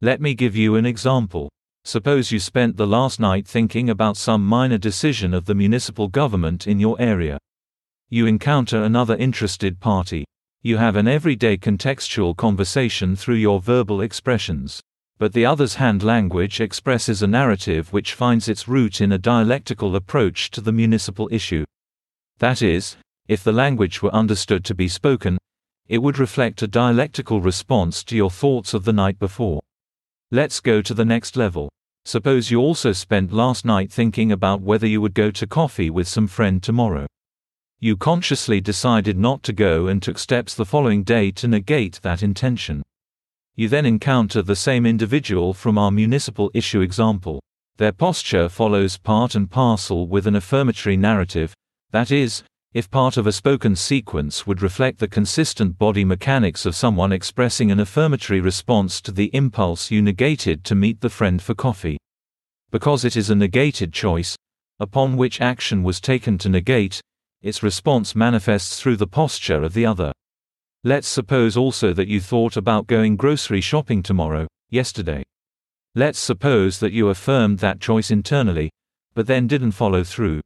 Let 0.00 0.20
me 0.20 0.34
give 0.34 0.56
you 0.56 0.76
an 0.76 0.86
example. 0.86 1.50
Suppose 1.84 2.32
you 2.32 2.40
spent 2.40 2.76
the 2.76 2.86
last 2.86 3.20
night 3.20 3.46
thinking 3.46 3.90
about 3.90 4.16
some 4.16 4.46
minor 4.46 4.78
decision 4.78 5.34
of 5.34 5.44
the 5.44 5.54
municipal 5.54 6.08
government 6.08 6.66
in 6.66 6.80
your 6.80 7.00
area. 7.00 7.38
You 8.12 8.26
encounter 8.26 8.82
another 8.82 9.14
interested 9.14 9.78
party. 9.78 10.24
You 10.62 10.78
have 10.78 10.96
an 10.96 11.06
everyday 11.06 11.56
contextual 11.56 12.36
conversation 12.36 13.14
through 13.14 13.36
your 13.36 13.60
verbal 13.60 14.00
expressions. 14.00 14.80
But 15.18 15.32
the 15.32 15.46
other's 15.46 15.76
hand 15.76 16.02
language 16.02 16.60
expresses 16.60 17.22
a 17.22 17.28
narrative 17.28 17.92
which 17.92 18.14
finds 18.14 18.48
its 18.48 18.66
root 18.66 19.00
in 19.00 19.12
a 19.12 19.18
dialectical 19.18 19.94
approach 19.94 20.50
to 20.50 20.60
the 20.60 20.72
municipal 20.72 21.28
issue. 21.30 21.64
That 22.38 22.62
is, 22.62 22.96
if 23.28 23.44
the 23.44 23.52
language 23.52 24.02
were 24.02 24.12
understood 24.12 24.64
to 24.64 24.74
be 24.74 24.88
spoken, 24.88 25.38
it 25.86 25.98
would 25.98 26.18
reflect 26.18 26.62
a 26.62 26.66
dialectical 26.66 27.40
response 27.40 28.02
to 28.04 28.16
your 28.16 28.30
thoughts 28.30 28.74
of 28.74 28.84
the 28.84 28.92
night 28.92 29.20
before. 29.20 29.60
Let's 30.32 30.58
go 30.58 30.82
to 30.82 30.94
the 30.94 31.04
next 31.04 31.36
level. 31.36 31.68
Suppose 32.04 32.50
you 32.50 32.58
also 32.58 32.90
spent 32.90 33.32
last 33.32 33.64
night 33.64 33.92
thinking 33.92 34.32
about 34.32 34.62
whether 34.62 34.86
you 34.88 35.00
would 35.00 35.14
go 35.14 35.30
to 35.30 35.46
coffee 35.46 35.90
with 35.90 36.08
some 36.08 36.26
friend 36.26 36.60
tomorrow. 36.60 37.06
You 37.82 37.96
consciously 37.96 38.60
decided 38.60 39.18
not 39.18 39.42
to 39.44 39.54
go 39.54 39.86
and 39.86 40.02
took 40.02 40.18
steps 40.18 40.54
the 40.54 40.66
following 40.66 41.02
day 41.02 41.30
to 41.30 41.48
negate 41.48 41.98
that 42.02 42.22
intention. 42.22 42.82
You 43.56 43.70
then 43.70 43.86
encounter 43.86 44.42
the 44.42 44.54
same 44.54 44.84
individual 44.84 45.54
from 45.54 45.78
our 45.78 45.90
municipal 45.90 46.50
issue 46.52 46.82
example. 46.82 47.40
Their 47.78 47.92
posture 47.92 48.50
follows 48.50 48.98
part 48.98 49.34
and 49.34 49.50
parcel 49.50 50.06
with 50.06 50.26
an 50.26 50.36
affirmatory 50.36 50.98
narrative, 50.98 51.54
that 51.90 52.10
is, 52.10 52.42
if 52.74 52.90
part 52.90 53.16
of 53.16 53.26
a 53.26 53.32
spoken 53.32 53.74
sequence 53.74 54.46
would 54.46 54.60
reflect 54.60 54.98
the 54.98 55.08
consistent 55.08 55.78
body 55.78 56.04
mechanics 56.04 56.66
of 56.66 56.76
someone 56.76 57.12
expressing 57.12 57.70
an 57.70 57.80
affirmatory 57.80 58.40
response 58.40 59.00
to 59.00 59.10
the 59.10 59.34
impulse 59.34 59.90
you 59.90 60.02
negated 60.02 60.64
to 60.64 60.74
meet 60.74 61.00
the 61.00 61.08
friend 61.08 61.40
for 61.40 61.54
coffee. 61.54 61.96
Because 62.70 63.06
it 63.06 63.16
is 63.16 63.30
a 63.30 63.34
negated 63.34 63.94
choice, 63.94 64.36
upon 64.78 65.16
which 65.16 65.40
action 65.40 65.82
was 65.82 65.98
taken 65.98 66.36
to 66.36 66.50
negate, 66.50 67.00
its 67.42 67.62
response 67.62 68.14
manifests 68.14 68.80
through 68.80 68.96
the 68.96 69.06
posture 69.06 69.62
of 69.62 69.74
the 69.74 69.86
other. 69.86 70.12
Let's 70.84 71.08
suppose 71.08 71.56
also 71.56 71.92
that 71.92 72.08
you 72.08 72.20
thought 72.20 72.56
about 72.56 72.86
going 72.86 73.16
grocery 73.16 73.60
shopping 73.60 74.02
tomorrow, 74.02 74.46
yesterday. 74.70 75.22
Let's 75.94 76.18
suppose 76.18 76.78
that 76.80 76.92
you 76.92 77.08
affirmed 77.08 77.58
that 77.58 77.80
choice 77.80 78.10
internally, 78.10 78.70
but 79.14 79.26
then 79.26 79.46
didn't 79.46 79.72
follow 79.72 80.04
through. 80.04 80.40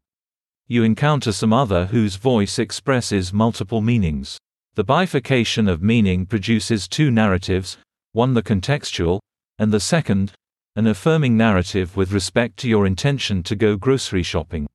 You 0.67 0.83
encounter 0.83 1.33
some 1.33 1.53
other 1.53 1.87
whose 1.87 2.17
voice 2.17 2.59
expresses 2.59 3.33
multiple 3.33 3.81
meanings. 3.81 4.39
The 4.75 4.85
bifurcation 4.85 5.69
of 5.69 5.83
meaning 5.83 6.27
produces 6.27 6.89
two 6.89 7.11
narratives, 7.11 7.77
one 8.13 8.35
the 8.35 8.43
contextual, 8.43 9.21
and 9.59 9.71
the 9.71 9.81
second, 9.81 10.33
an 10.77 10.87
affirming 10.87 11.37
narrative 11.37 11.97
with 11.97 12.11
respect 12.11 12.57
to 12.57 12.69
your 12.69 12.87
intention 12.87 13.43
to 13.45 13.55
go 13.55 13.77
grocery 13.77 14.23
shopping. 14.23 14.67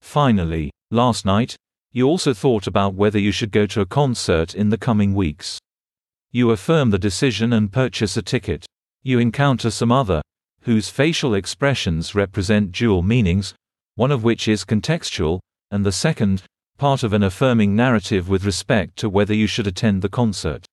Finally, 0.00 0.70
last 0.90 1.24
night, 1.24 1.56
you 1.92 2.06
also 2.06 2.34
thought 2.34 2.66
about 2.66 2.94
whether 2.94 3.18
you 3.18 3.32
should 3.32 3.50
go 3.50 3.66
to 3.66 3.80
a 3.80 3.86
concert 3.86 4.54
in 4.54 4.68
the 4.68 4.78
coming 4.78 5.14
weeks. 5.14 5.58
You 6.30 6.50
affirm 6.50 6.90
the 6.90 6.98
decision 6.98 7.52
and 7.52 7.72
purchase 7.72 8.16
a 8.16 8.22
ticket. 8.22 8.66
You 9.02 9.18
encounter 9.18 9.70
some 9.70 9.90
other, 9.90 10.20
whose 10.62 10.88
facial 10.88 11.34
expressions 11.34 12.14
represent 12.14 12.72
dual 12.72 13.02
meanings, 13.02 13.54
one 13.94 14.10
of 14.10 14.22
which 14.22 14.48
is 14.48 14.64
contextual, 14.64 15.40
and 15.70 15.84
the 15.84 15.92
second, 15.92 16.42
part 16.76 17.02
of 17.02 17.12
an 17.12 17.22
affirming 17.22 17.74
narrative 17.74 18.28
with 18.28 18.44
respect 18.44 18.96
to 18.96 19.08
whether 19.08 19.34
you 19.34 19.46
should 19.46 19.66
attend 19.66 20.02
the 20.02 20.08
concert. 20.08 20.66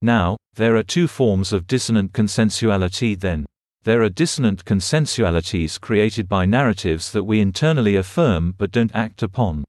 Now, 0.00 0.36
there 0.54 0.76
are 0.76 0.82
two 0.82 1.08
forms 1.08 1.52
of 1.52 1.66
dissonant 1.66 2.12
consensuality 2.12 3.18
then. 3.18 3.44
There 3.84 4.02
are 4.02 4.08
dissonant 4.08 4.64
consensualities 4.64 5.78
created 5.78 6.26
by 6.26 6.46
narratives 6.46 7.12
that 7.12 7.24
we 7.24 7.40
internally 7.40 7.96
affirm 7.96 8.54
but 8.56 8.72
don't 8.72 8.94
act 8.94 9.22
upon. 9.22 9.62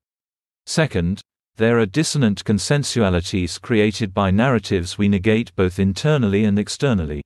Second, 0.65 1.19
there 1.57 1.79
are 1.79 1.85
dissonant 1.85 2.45
consensualities 2.45 3.59
created 3.59 4.13
by 4.13 4.31
narratives 4.31 4.97
we 4.97 5.09
negate 5.09 5.53
both 5.57 5.79
internally 5.79 6.45
and 6.45 6.57
externally. 6.57 7.21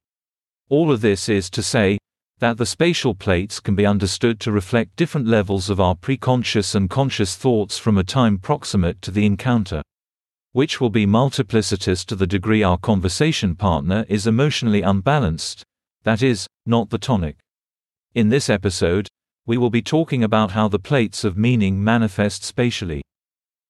All 0.69 0.91
of 0.91 1.01
this 1.01 1.29
is 1.29 1.51
to 1.51 1.61
say, 1.61 1.99
that 2.39 2.57
the 2.57 2.65
spatial 2.65 3.13
plates 3.13 3.59
can 3.59 3.75
be 3.75 3.85
understood 3.85 4.39
to 4.39 4.51
reflect 4.51 4.95
different 4.95 5.27
levels 5.27 5.69
of 5.69 5.79
our 5.79 5.93
preconscious 5.93 6.73
and 6.73 6.89
conscious 6.89 7.35
thoughts 7.35 7.77
from 7.77 7.99
a 7.99 8.03
time 8.03 8.39
proximate 8.39 8.99
to 9.03 9.11
the 9.11 9.27
encounter. 9.27 9.83
Which 10.53 10.81
will 10.81 10.89
be 10.89 11.05
multiplicitous 11.05 12.03
to 12.07 12.15
the 12.15 12.25
degree 12.25 12.63
our 12.63 12.79
conversation 12.79 13.55
partner 13.55 14.07
is 14.09 14.25
emotionally 14.25 14.81
unbalanced, 14.81 15.63
that 16.03 16.23
is, 16.23 16.47
not 16.65 16.89
the 16.89 16.97
tonic. 16.97 17.37
In 18.15 18.29
this 18.29 18.49
episode, 18.49 19.07
we 19.45 19.57
will 19.57 19.69
be 19.69 19.81
talking 19.81 20.23
about 20.23 20.51
how 20.51 20.67
the 20.67 20.79
plates 20.79 21.23
of 21.23 21.37
meaning 21.37 21.83
manifest 21.83 22.43
spatially. 22.43 23.01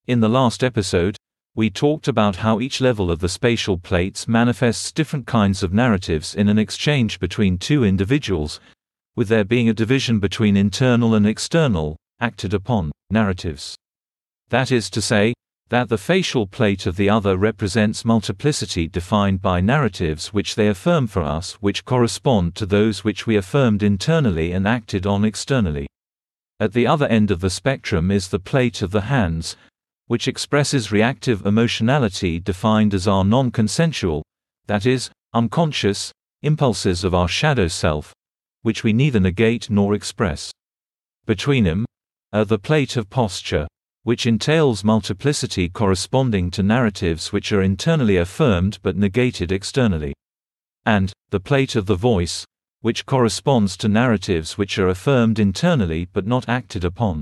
In 0.08 0.20
the 0.20 0.30
last 0.30 0.64
episode, 0.64 1.18
we 1.56 1.70
talked 1.70 2.08
about 2.08 2.38
how 2.38 2.60
each 2.60 2.80
level 2.80 3.12
of 3.12 3.20
the 3.20 3.30
spatial 3.30 3.78
plates 3.78 4.28
manifests 4.28 4.92
different 4.92 5.26
kinds 5.26 5.64
of 5.64 5.74
narratives 5.74 6.36
in 6.36 6.48
an 6.48 6.60
exchange 6.60 7.20
between 7.20 7.58
two 7.58 7.84
individuals, 7.84 8.60
with 9.16 9.28
there 9.28 9.44
being 9.44 9.68
a 9.68 9.74
division 9.74 10.20
between 10.20 10.56
internal 10.56 11.16
and 11.16 11.28
external, 11.28 11.98
acted 12.20 12.54
upon, 12.54 12.92
narratives. 13.10 13.76
That 14.50 14.72
is 14.72 14.90
to 14.92 15.02
say, 15.02 15.34
that 15.70 15.88
the 15.88 15.98
facial 15.98 16.48
plate 16.48 16.88
of 16.88 16.96
the 16.96 17.10
other 17.10 17.38
represents 17.38 18.04
multiplicity 18.04 18.88
defined 18.88 19.42
by 19.42 19.62
narratives 19.62 20.34
which 20.34 20.56
they 20.56 20.68
affirm 20.68 21.06
for 21.06 21.22
us 21.22 21.54
which 21.62 21.86
correspond 21.86 22.56
to 22.56 22.66
those 22.66 23.04
which 23.04 23.28
we 23.28 23.36
affirmed 23.36 23.84
internally 23.84 24.52
and 24.52 24.68
acted 24.68 25.06
on 25.06 25.24
externally. 25.24 25.88
At 26.60 26.74
the 26.74 26.88
other 26.88 27.08
end 27.08 27.30
of 27.30 27.40
the 27.40 27.52
spectrum 27.52 28.10
is 28.10 28.28
the 28.28 28.40
plate 28.40 28.82
of 28.82 28.90
the 28.92 29.02
hands, 29.02 29.56
which 30.08 30.28
expresses 30.28 30.92
reactive 30.92 31.46
emotionality 31.46 32.40
defined 32.40 32.96
as 32.96 33.08
our 33.08 33.24
non-consensual, 33.24 34.24
that 34.66 34.88
is, 34.88 35.12
unconscious, 35.34 36.12
impulses 36.42 37.04
of 37.04 37.14
our 37.14 37.28
shadow 37.28 37.68
self, 37.68 38.12
which 38.64 38.84
we 38.84 38.92
neither 38.92 39.20
negate 39.20 39.70
nor 39.70 39.94
express. 39.94 40.52
Between 41.28 41.64
them, 41.64 41.86
are 42.34 42.46
the 42.46 42.58
plate 42.58 42.98
of 42.98 43.10
posture, 43.10 43.68
which 44.04 44.26
entails 44.26 44.84
multiplicity 44.84 45.70
corresponding 45.70 46.50
to 46.52 46.64
narratives 46.64 47.32
which 47.32 47.52
are 47.52 47.62
internally 47.62 48.18
affirmed 48.18 48.80
but 48.82 48.96
negated 48.96 49.52
externally. 49.52 50.14
And, 50.86 51.12
the 51.30 51.40
plate 51.40 51.76
of 51.76 51.86
the 51.86 51.96
voice, 51.96 52.46
which 52.82 53.06
corresponds 53.06 53.76
to 53.78 53.90
narratives 53.90 54.58
which 54.58 54.80
are 54.80 54.88
affirmed 54.88 55.38
internally 55.38 56.08
but 56.14 56.26
not 56.26 56.48
acted 56.48 56.86
upon. 56.86 57.22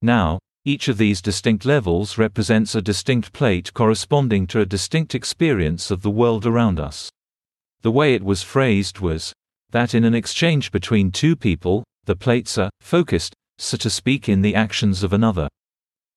Now, 0.00 0.38
each 0.64 0.88
of 0.88 0.98
these 0.98 1.22
distinct 1.22 1.64
levels 1.64 2.18
represents 2.18 2.74
a 2.74 2.82
distinct 2.82 3.32
plate 3.32 3.72
corresponding 3.74 4.46
to 4.48 4.60
a 4.60 4.66
distinct 4.66 5.14
experience 5.14 5.90
of 5.90 6.02
the 6.02 6.10
world 6.10 6.46
around 6.46 6.80
us. 6.80 7.10
The 7.82 7.90
way 7.90 8.14
it 8.14 8.22
was 8.22 8.42
phrased 8.42 9.00
was 9.00 9.32
that 9.70 9.94
in 9.94 10.04
an 10.04 10.14
exchange 10.14 10.72
between 10.72 11.12
two 11.12 11.36
people, 11.36 11.84
the 12.04 12.16
plates 12.16 12.58
are 12.58 12.70
focused, 12.80 13.34
so 13.58 13.76
to 13.76 13.90
speak, 13.90 14.28
in 14.28 14.42
the 14.42 14.54
actions 14.54 15.02
of 15.02 15.12
another. 15.12 15.48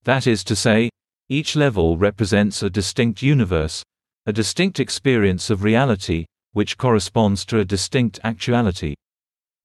That 0.09 0.25
is 0.25 0.43
to 0.45 0.55
say, 0.55 0.89
each 1.27 1.55
level 1.55 1.95
represents 1.95 2.63
a 2.63 2.69
distinct 2.71 3.21
universe, 3.21 3.83
a 4.25 4.33
distinct 4.33 4.79
experience 4.79 5.51
of 5.51 5.61
reality, 5.61 6.25
which 6.53 6.79
corresponds 6.79 7.45
to 7.45 7.59
a 7.59 7.63
distinct 7.63 8.19
actuality. 8.23 8.95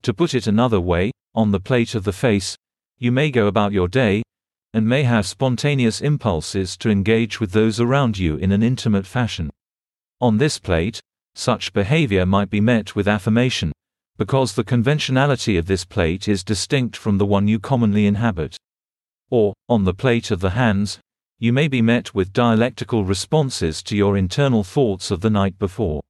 To 0.03 0.13
put 0.13 0.35
it 0.35 0.47
another 0.47 0.83
way, 0.83 1.13
on 1.35 1.51
the 1.51 1.61
plate 1.61 1.95
of 1.95 2.05
the 2.05 2.13
face, 2.13 2.57
you 2.99 3.11
may 3.11 3.31
go 3.31 3.47
about 3.47 3.73
your 3.73 3.89
day, 3.89 4.23
and 4.75 4.87
may 4.87 5.05
have 5.05 5.27
spontaneous 5.27 6.03
impulses 6.03 6.77
to 6.77 6.91
engage 6.91 7.41
with 7.41 7.53
those 7.53 7.81
around 7.81 8.19
you 8.19 8.37
in 8.37 8.53
an 8.53 8.63
intimate 8.63 9.07
fashion. 9.07 9.49
On 10.21 10.37
this 10.37 10.59
plate, 10.59 11.01
such 11.35 11.73
behavior 11.73 12.27
might 12.27 12.51
be 12.51 12.61
met 12.61 12.95
with 12.95 13.09
affirmation, 13.09 13.73
because 14.19 14.53
the 14.53 14.63
conventionality 14.63 15.57
of 15.57 15.65
this 15.65 15.87
plate 15.87 16.29
is 16.29 16.45
distinct 16.45 16.99
from 16.99 17.17
the 17.17 17.25
one 17.25 17.49
you 17.49 17.59
commonly 17.59 18.05
inhabit. 18.05 18.59
Or, 19.37 19.53
on 19.69 19.83
the 19.83 19.95
plate 19.95 20.31
of 20.31 20.39
the 20.39 20.51
hands, 20.51 21.01
you 21.41 21.53
may 21.53 21.67
be 21.67 21.83
met 21.83 22.15
with 22.15 22.33
dialectical 22.33 23.05
responses 23.05 23.83
to 23.83 23.97
your 23.97 24.17
internal 24.17 24.63
thoughts 24.63 25.11
of 25.11 25.23
the 25.23 25.29
night 25.29 25.59
before. 25.59 26.03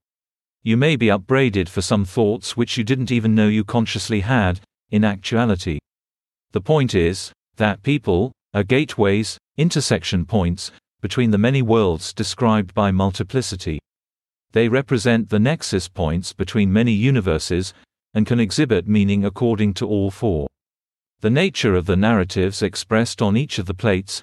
You 0.62 0.76
may 0.76 0.94
be 0.96 1.10
upbraided 1.10 1.70
for 1.70 1.80
some 1.80 2.04
thoughts 2.04 2.54
which 2.54 2.76
you 2.76 2.84
didn't 2.84 3.10
even 3.10 3.34
know 3.34 3.48
you 3.48 3.64
consciously 3.64 4.20
had, 4.20 4.60
in 4.90 5.04
actuality. 5.04 5.78
The 6.52 6.60
point 6.60 6.94
is, 6.94 7.32
that 7.56 7.82
people 7.82 8.30
are 8.52 8.62
gateways, 8.62 9.38
intersection 9.56 10.26
points, 10.26 10.70
between 11.00 11.30
the 11.30 11.38
many 11.38 11.62
worlds 11.62 12.12
described 12.12 12.74
by 12.74 12.90
multiplicity. 12.90 13.78
They 14.52 14.68
represent 14.68 15.30
the 15.30 15.40
nexus 15.40 15.88
points 15.88 16.34
between 16.34 16.70
many 16.70 16.92
universes, 16.92 17.72
and 18.12 18.26
can 18.26 18.38
exhibit 18.38 18.87
meaning 18.87 19.24
according 19.24 19.72
to 19.80 19.88
all 19.88 20.10
four. 20.10 20.46
The 21.24 21.30
nature 21.30 21.74
of 21.74 21.87
the 21.87 21.96
narratives 21.96 22.60
expressed 22.60 23.22
on 23.22 23.34
each 23.34 23.58
of 23.58 23.64
the 23.64 23.72
plates 23.72 24.22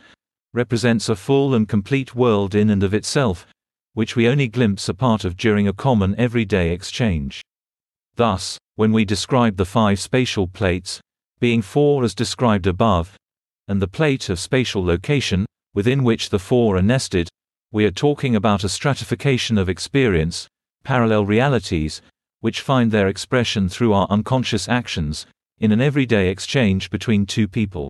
represents 0.53 1.09
a 1.09 1.15
full 1.15 1.55
and 1.55 1.67
complete 1.67 2.13
world 2.13 2.53
in 2.53 2.69
and 2.69 2.83
of 2.83 2.93
itself, 2.93 3.47
which 3.95 4.15
we 4.15 4.27
only 4.27 4.47
glimpse 4.47 4.87
a 4.87 4.93
part 4.93 5.25
of 5.25 5.35
during 5.35 5.67
a 5.67 5.73
common 5.73 6.13
everyday 6.19 6.69
exchange. 6.69 7.41
Thus, 8.17 8.59
when 8.75 8.91
we 8.91 9.03
describe 9.03 9.57
the 9.57 9.65
five 9.65 9.99
spatial 9.99 10.45
plates, 10.45 11.01
being 11.39 11.63
four 11.63 12.03
as 12.03 12.13
described 12.13 12.67
above, 12.67 13.15
and 13.67 13.81
the 13.81 13.87
plate 13.87 14.29
of 14.29 14.39
spatial 14.39 14.85
location, 14.85 15.47
within 15.73 16.03
which 16.03 16.29
the 16.29 16.37
four 16.37 16.77
are 16.77 16.83
nested, 16.83 17.29
we 17.71 17.83
are 17.83 17.89
talking 17.89 18.35
about 18.35 18.63
a 18.63 18.69
stratification 18.69 19.57
of 19.57 19.69
experience, 19.69 20.47
parallel 20.83 21.25
realities, 21.25 21.99
which 22.41 22.61
find 22.61 22.91
their 22.91 23.07
expression 23.07 23.69
through 23.69 23.91
our 23.91 24.05
unconscious 24.11 24.69
actions, 24.69 25.25
in 25.61 25.71
an 25.71 25.79
everyday 25.79 26.29
exchange 26.29 26.89
between 26.89 27.25
two 27.25 27.47
people. 27.47 27.87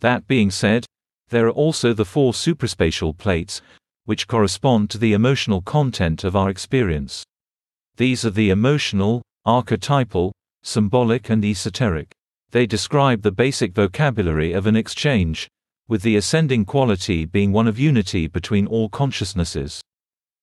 That 0.00 0.28
being 0.28 0.50
said, 0.50 0.84
there 1.30 1.46
are 1.46 1.50
also 1.50 1.94
the 1.94 2.04
four 2.04 2.32
supraspatial 2.32 3.16
plates, 3.16 3.62
which 4.04 4.28
correspond 4.28 4.90
to 4.90 4.98
the 4.98 5.14
emotional 5.14 5.62
content 5.62 6.24
of 6.24 6.36
our 6.36 6.50
experience. 6.50 7.24
These 7.96 8.26
are 8.26 8.30
the 8.30 8.50
emotional, 8.50 9.22
archetypal, 9.46 10.32
symbolic, 10.62 11.30
and 11.30 11.42
esoteric. 11.42 12.10
They 12.50 12.66
describe 12.66 13.22
the 13.22 13.32
basic 13.32 13.72
vocabulary 13.72 14.52
of 14.52 14.66
an 14.66 14.76
exchange, 14.76 15.48
with 15.88 16.02
the 16.02 16.16
ascending 16.16 16.66
quality 16.66 17.24
being 17.24 17.50
one 17.50 17.66
of 17.66 17.78
unity 17.78 18.26
between 18.26 18.66
all 18.66 18.90
consciousnesses. 18.90 19.80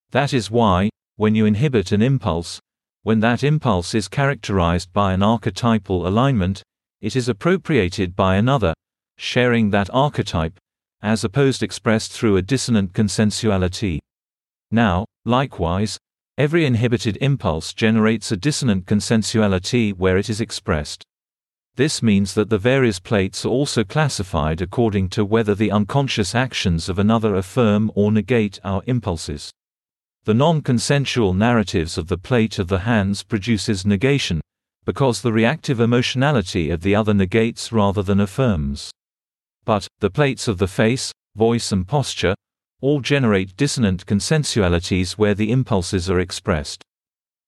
That 0.09 0.33
is 0.33 0.49
why, 0.49 0.89
when 1.17 1.35
you 1.35 1.45
inhibit 1.45 1.91
an 1.91 2.01
impulse, 2.01 2.59
when 3.07 3.21
that 3.21 3.41
impulse 3.41 3.95
is 3.95 4.09
characterized 4.09 4.91
by 4.91 5.13
an 5.13 5.23
archetypal 5.23 6.05
alignment, 6.05 6.61
it 6.99 7.15
is 7.15 7.29
appropriated 7.29 8.17
by 8.17 8.35
another, 8.35 8.73
sharing 9.17 9.69
that 9.69 9.89
archetype, 9.93 10.59
as 11.01 11.23
opposed 11.23 11.63
expressed 11.63 12.11
through 12.11 12.35
a 12.35 12.41
dissonant 12.41 12.91
consensuality. 12.91 13.97
Now, 14.71 15.05
likewise, 15.23 15.97
every 16.37 16.65
inhibited 16.65 17.17
impulse 17.21 17.73
generates 17.73 18.29
a 18.33 18.35
dissonant 18.35 18.85
consensuality 18.85 19.93
where 19.93 20.17
it 20.17 20.29
is 20.29 20.41
expressed. 20.41 21.05
This 21.77 22.03
means 22.03 22.33
that 22.33 22.49
the 22.49 22.57
various 22.57 22.99
plates 22.99 23.45
are 23.45 23.55
also 23.59 23.85
classified 23.85 24.59
according 24.59 25.07
to 25.11 25.23
whether 25.23 25.55
the 25.55 25.71
unconscious 25.71 26.35
actions 26.35 26.89
of 26.89 26.99
another 26.99 27.35
affirm 27.35 27.89
or 27.95 28.11
negate 28.11 28.59
our 28.65 28.83
impulses. 28.85 29.53
The 30.27 30.33
non-consensual 30.33 31.33
narratives 31.33 31.97
of 31.97 32.09
the 32.09 32.17
plate 32.17 32.59
of 32.59 32.67
the 32.67 32.79
hands 32.79 33.23
produces 33.23 33.85
negation, 33.85 34.41
because 34.83 35.21
the 35.21 35.31
reactive 35.31 35.79
emotionality 35.79 36.69
of 36.69 36.81
the 36.81 36.93
other 36.95 37.13
negates 37.13 37.71
rather 37.71 38.03
than 38.03 38.19
affirms. 38.19 38.91
But, 39.63 39.87
the 39.99 40.09
plates 40.09 40.49
of 40.49 40.57
the 40.57 40.67
face, 40.67 41.13
voice 41.37 41.71
and 41.71 41.87
posture, 41.87 42.35
all 42.81 42.99
generate 42.99 43.55
dissonant 43.55 44.05
consensualities 44.05 45.13
where 45.13 45.33
the 45.33 45.49
impulses 45.49 46.09
are 46.09 46.19
expressed. 46.19 46.83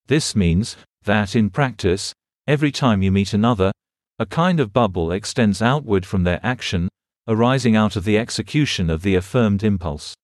This 0.07 0.33
means, 0.33 0.77
that 1.03 1.35
in 1.35 1.49
practice, 1.49 2.13
every 2.47 2.71
time 2.71 3.01
you 3.01 3.11
meet 3.11 3.33
another, 3.33 3.73
a 4.19 4.25
kind 4.25 4.61
of 4.61 4.71
bubble 4.71 5.11
extends 5.11 5.61
outward 5.61 6.05
from 6.05 6.23
their 6.23 6.39
action, 6.43 6.87
arising 7.27 7.75
out 7.75 7.97
of 7.97 8.05
the 8.05 8.17
execution 8.17 8.89
of 8.89 9.01
the 9.01 9.15
affirmed 9.15 9.65
impulse. 9.65 10.15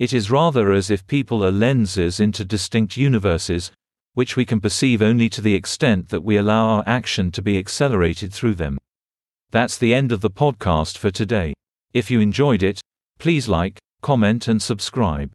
It 0.00 0.14
is 0.14 0.30
rather 0.30 0.72
as 0.72 0.90
if 0.90 1.06
people 1.06 1.44
are 1.44 1.52
lenses 1.52 2.20
into 2.20 2.42
distinct 2.42 2.96
universes, 2.96 3.70
which 4.14 4.34
we 4.34 4.46
can 4.46 4.58
perceive 4.58 5.02
only 5.02 5.28
to 5.28 5.42
the 5.42 5.54
extent 5.54 6.08
that 6.08 6.24
we 6.24 6.38
allow 6.38 6.68
our 6.68 6.84
action 6.86 7.30
to 7.32 7.42
be 7.42 7.58
accelerated 7.58 8.32
through 8.32 8.54
them. 8.54 8.78
That's 9.50 9.76
the 9.76 9.92
end 9.92 10.10
of 10.10 10.22
the 10.22 10.30
podcast 10.30 10.96
for 10.96 11.10
today. 11.10 11.52
If 11.92 12.10
you 12.10 12.18
enjoyed 12.18 12.62
it, 12.62 12.80
please 13.18 13.46
like, 13.46 13.78
comment, 14.00 14.48
and 14.48 14.62
subscribe. 14.62 15.32